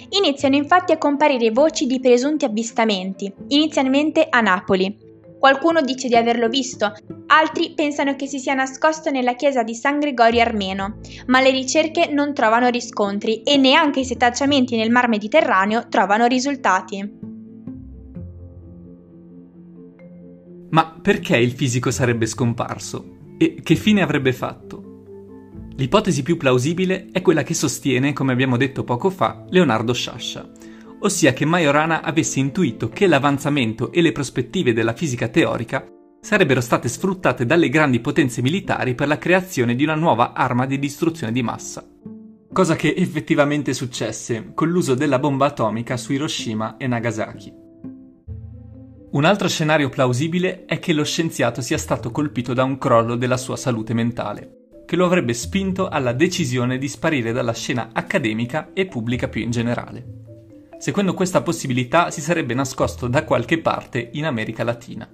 Iniziano 0.09 0.55
infatti 0.55 0.91
a 0.91 0.97
comparire 0.97 1.51
voci 1.51 1.85
di 1.85 1.99
presunti 1.99 2.45
avvistamenti, 2.45 3.31
inizialmente 3.47 4.27
a 4.29 4.41
Napoli. 4.41 5.03
Qualcuno 5.37 5.81
dice 5.81 6.07
di 6.07 6.15
averlo 6.15 6.47
visto, 6.47 6.91
altri 7.27 7.73
pensano 7.75 8.15
che 8.15 8.25
si 8.25 8.39
sia 8.39 8.55
nascosto 8.55 9.11
nella 9.11 9.35
chiesa 9.35 9.61
di 9.61 9.75
San 9.75 9.99
Gregorio 9.99 10.41
Armeno, 10.41 10.97
ma 11.27 11.39
le 11.39 11.51
ricerche 11.51 12.09
non 12.11 12.33
trovano 12.33 12.69
riscontri 12.69 13.43
e 13.43 13.57
neanche 13.57 13.99
i 13.99 14.05
setacciamenti 14.05 14.75
nel 14.75 14.89
Mar 14.89 15.07
Mediterraneo 15.07 15.87
trovano 15.87 16.25
risultati. 16.25 17.23
Ma 20.69 20.99
perché 20.99 21.37
il 21.37 21.51
fisico 21.51 21.91
sarebbe 21.91 22.25
scomparso? 22.25 23.14
E 23.37 23.59
che 23.61 23.75
fine 23.75 24.01
avrebbe 24.01 24.31
fatto? 24.31 24.93
L'ipotesi 25.77 26.23
più 26.23 26.37
plausibile 26.37 27.07
è 27.11 27.21
quella 27.21 27.43
che 27.43 27.53
sostiene, 27.53 28.13
come 28.13 28.31
abbiamo 28.31 28.55
detto 28.55 28.85
poco 28.85 29.09
fa, 29.09 29.45
Leonardo 29.49 29.91
Sciascia, 29.91 30.49
ossia 30.99 31.33
che 31.33 31.43
Majorana 31.43 32.01
avesse 32.01 32.39
intuito 32.39 32.87
che 32.87 33.07
l'avanzamento 33.07 33.91
e 33.91 34.01
le 34.01 34.13
prospettive 34.13 34.71
della 34.71 34.93
fisica 34.93 35.27
teorica 35.27 35.85
sarebbero 36.21 36.61
state 36.61 36.87
sfruttate 36.87 37.45
dalle 37.45 37.67
grandi 37.67 37.99
potenze 37.99 38.41
militari 38.41 38.95
per 38.95 39.07
la 39.07 39.17
creazione 39.17 39.75
di 39.75 39.83
una 39.83 39.95
nuova 39.95 40.31
arma 40.31 40.65
di 40.65 40.79
distruzione 40.79 41.33
di 41.33 41.43
massa. 41.43 41.85
Cosa 42.53 42.77
che 42.77 42.93
effettivamente 42.95 43.73
successe 43.73 44.51
con 44.53 44.69
l'uso 44.69 44.95
della 44.95 45.19
bomba 45.19 45.47
atomica 45.47 45.97
su 45.97 46.13
Hiroshima 46.13 46.77
e 46.77 46.87
Nagasaki. 46.87 47.64
Un 49.15 49.23
altro 49.23 49.47
scenario 49.47 49.87
plausibile 49.87 50.65
è 50.65 50.77
che 50.77 50.91
lo 50.91 51.05
scienziato 51.05 51.61
sia 51.61 51.77
stato 51.77 52.11
colpito 52.11 52.53
da 52.53 52.65
un 52.65 52.77
crollo 52.77 53.15
della 53.15 53.37
sua 53.37 53.55
salute 53.55 53.93
mentale 53.93 54.63
che 54.85 54.97
lo 54.97 55.05
avrebbe 55.05 55.33
spinto 55.33 55.87
alla 55.87 56.11
decisione 56.11 56.77
di 56.77 56.89
sparire 56.89 57.31
dalla 57.31 57.53
scena 57.53 57.91
accademica 57.93 58.71
e 58.73 58.87
pubblica 58.87 59.29
più 59.29 59.41
in 59.41 59.51
generale. 59.51 60.05
Secondo 60.79 61.13
questa 61.13 61.41
possibilità 61.41 62.11
si 62.11 62.19
sarebbe 62.19 62.53
nascosto 62.53 63.07
da 63.07 63.23
qualche 63.23 63.59
parte 63.61 64.09
in 64.11 64.25
America 64.25 64.65
Latina. 64.65 65.09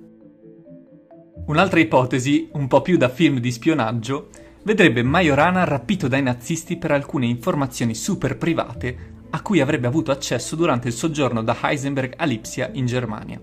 Un'altra 1.45 1.79
ipotesi, 1.79 2.49
un 2.53 2.67
po' 2.67 2.81
più 2.81 2.97
da 2.97 3.07
film 3.07 3.37
di 3.37 3.51
spionaggio, 3.51 4.29
vedrebbe 4.63 5.03
Majorana 5.03 5.63
rapito 5.63 6.07
dai 6.07 6.23
nazisti 6.23 6.75
per 6.77 6.89
alcune 6.89 7.27
informazioni 7.27 7.93
super 7.93 8.35
private 8.39 9.19
a 9.29 9.41
cui 9.43 9.61
avrebbe 9.61 9.85
avuto 9.85 10.09
accesso 10.09 10.55
durante 10.55 10.87
il 10.87 10.93
soggiorno 10.95 11.43
da 11.43 11.55
Heisenberg 11.61 12.15
a 12.17 12.25
Lipsia 12.25 12.71
in 12.73 12.87
Germania, 12.87 13.39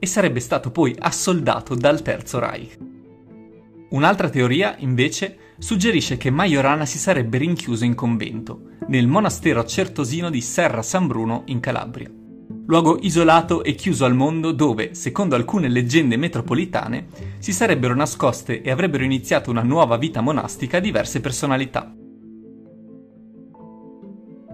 e 0.00 0.06
sarebbe 0.06 0.40
stato 0.40 0.72
poi 0.72 0.96
assoldato 0.98 1.76
dal 1.76 2.02
Terzo 2.02 2.40
Reich. 2.40 2.76
Un'altra 3.90 4.28
teoria, 4.28 4.74
invece, 4.78 5.54
suggerisce 5.58 6.16
che 6.16 6.30
Majorana 6.30 6.86
si 6.86 6.98
sarebbe 6.98 7.38
rinchiuso 7.38 7.84
in 7.84 7.94
convento, 7.94 8.70
nel 8.88 9.06
monastero 9.06 9.64
certosino 9.64 10.30
di 10.30 10.40
Serra 10.40 10.82
San 10.82 11.06
Bruno 11.06 11.42
in 11.46 11.60
Calabria. 11.60 12.10
Luogo 12.66 12.98
isolato 13.00 13.62
e 13.64 13.74
chiuso 13.74 14.04
al 14.04 14.14
mondo 14.14 14.52
dove, 14.52 14.94
secondo 14.94 15.34
alcune 15.34 15.68
leggende 15.68 16.16
metropolitane, 16.16 17.08
si 17.38 17.52
sarebbero 17.52 17.94
nascoste 17.94 18.62
e 18.62 18.70
avrebbero 18.70 19.04
iniziato 19.04 19.50
una 19.50 19.62
nuova 19.62 19.96
vita 19.96 20.20
monastica 20.20 20.78
diverse 20.78 21.20
personalità. 21.20 21.92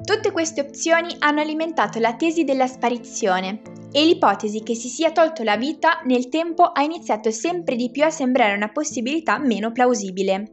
Tutte 0.03 0.33
queste 0.33 0.61
opzioni 0.63 1.15
hanno 1.19 1.41
alimentato 1.41 1.99
la 1.99 2.15
tesi 2.15 2.45
della 2.45 2.67
sparizione 2.67 3.61
e 3.97 4.05
l'ipotesi 4.05 4.63
che 4.63 4.75
si 4.75 4.91
sia 4.91 5.11
tolto 5.11 5.43
la 5.43 5.57
vita 5.57 6.03
nel 6.05 6.29
tempo 6.29 6.65
ha 6.65 6.83
iniziato 6.83 7.31
sempre 7.31 7.77
di 7.77 7.91
più 7.91 8.05
a 8.05 8.11
sembrare 8.11 8.55
una 8.55 8.69
possibilità 8.69 9.39
meno 9.39 9.73
plausibile. 9.73 10.53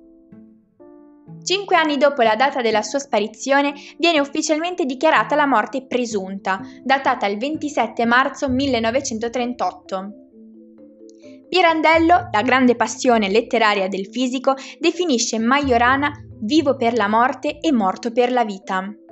Cinque 1.44 1.76
anni 1.76 1.98
dopo 1.98 2.22
la 2.22 2.38
data 2.38 2.62
della 2.62 2.82
sua 2.82 3.00
sparizione 3.00 3.74
viene 3.98 4.22
ufficialmente 4.22 4.86
dichiarata 4.86 5.36
la 5.36 5.46
morte 5.46 5.86
presunta, 5.86 6.62
datata 6.86 7.26
il 7.26 7.38
27 7.38 8.06
marzo 8.06 8.48
1938. 8.48 10.14
Pirandello, 11.50 12.30
la 12.32 12.42
grande 12.44 12.78
passione 12.78 13.30
letteraria 13.30 13.90
del 13.90 14.08
fisico, 14.08 14.56
definisce 14.80 15.38
Majorana 15.38 16.14
vivo 16.40 16.78
per 16.78 16.94
la 16.94 17.10
morte 17.10 17.60
e 17.60 17.74
morto 17.74 18.14
per 18.14 18.32
la 18.32 18.46
vita. 18.46 19.03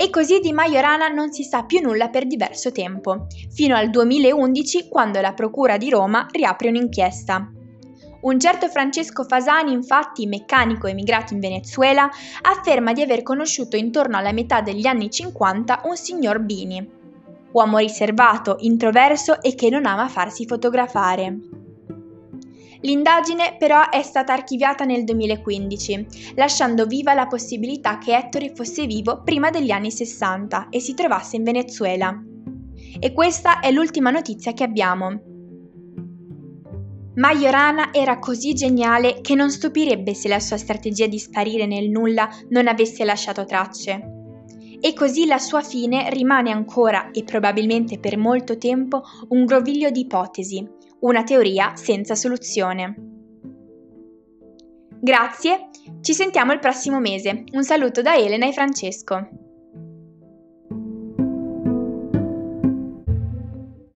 E 0.00 0.08
così 0.08 0.40
di 0.40 0.52
Majorana 0.52 1.08
non 1.08 1.30
si 1.30 1.44
sa 1.44 1.64
più 1.64 1.82
nulla 1.82 2.08
per 2.08 2.26
diverso 2.26 2.72
tempo, 2.72 3.26
fino 3.50 3.76
al 3.76 3.90
2011 3.90 4.88
quando 4.88 5.20
la 5.20 5.34
Procura 5.34 5.76
di 5.76 5.90
Roma 5.90 6.26
riapre 6.30 6.70
un'inchiesta. 6.70 7.52
Un 8.22 8.40
certo 8.40 8.68
Francesco 8.68 9.24
Fasani, 9.24 9.74
infatti, 9.74 10.26
meccanico 10.26 10.86
emigrato 10.86 11.34
in 11.34 11.40
Venezuela, 11.40 12.08
afferma 12.40 12.94
di 12.94 13.02
aver 13.02 13.22
conosciuto 13.22 13.76
intorno 13.76 14.16
alla 14.16 14.32
metà 14.32 14.62
degli 14.62 14.86
anni 14.86 15.10
50 15.10 15.82
un 15.84 15.96
signor 15.98 16.38
Bini, 16.38 16.90
uomo 17.52 17.76
riservato, 17.76 18.56
introverso 18.60 19.42
e 19.42 19.54
che 19.54 19.68
non 19.68 19.84
ama 19.84 20.08
farsi 20.08 20.46
fotografare. 20.46 21.59
L'indagine 22.82 23.56
però 23.58 23.90
è 23.90 24.02
stata 24.02 24.32
archiviata 24.32 24.84
nel 24.84 25.04
2015, 25.04 26.06
lasciando 26.36 26.86
viva 26.86 27.12
la 27.12 27.26
possibilità 27.26 27.98
che 27.98 28.16
Ettore 28.16 28.52
fosse 28.54 28.86
vivo 28.86 29.22
prima 29.22 29.50
degli 29.50 29.70
anni 29.70 29.90
60 29.90 30.68
e 30.70 30.80
si 30.80 30.94
trovasse 30.94 31.36
in 31.36 31.44
Venezuela. 31.44 32.18
E 32.98 33.12
questa 33.12 33.60
è 33.60 33.70
l'ultima 33.70 34.10
notizia 34.10 34.52
che 34.52 34.64
abbiamo. 34.64 35.28
Majorana 37.16 37.92
era 37.92 38.18
così 38.18 38.54
geniale 38.54 39.20
che 39.20 39.34
non 39.34 39.50
stupirebbe 39.50 40.14
se 40.14 40.28
la 40.28 40.40
sua 40.40 40.56
strategia 40.56 41.06
di 41.06 41.18
sparire 41.18 41.66
nel 41.66 41.90
nulla 41.90 42.30
non 42.48 42.66
avesse 42.66 43.04
lasciato 43.04 43.44
tracce. 43.44 44.18
E 44.80 44.94
così 44.94 45.26
la 45.26 45.38
sua 45.38 45.60
fine 45.60 46.08
rimane 46.08 46.50
ancora, 46.50 47.10
e 47.10 47.24
probabilmente 47.24 47.98
per 47.98 48.16
molto 48.16 48.56
tempo, 48.56 49.02
un 49.28 49.44
groviglio 49.44 49.90
di 49.90 50.00
ipotesi, 50.00 50.66
una 51.00 51.22
teoria 51.22 51.76
senza 51.76 52.14
soluzione. 52.14 52.94
Grazie, 55.02 55.70
ci 56.02 56.12
sentiamo 56.12 56.52
il 56.52 56.58
prossimo 56.58 57.00
mese. 57.00 57.44
Un 57.52 57.64
saluto 57.64 58.02
da 58.02 58.16
Elena 58.16 58.46
e 58.46 58.52
Francesco. 58.52 59.49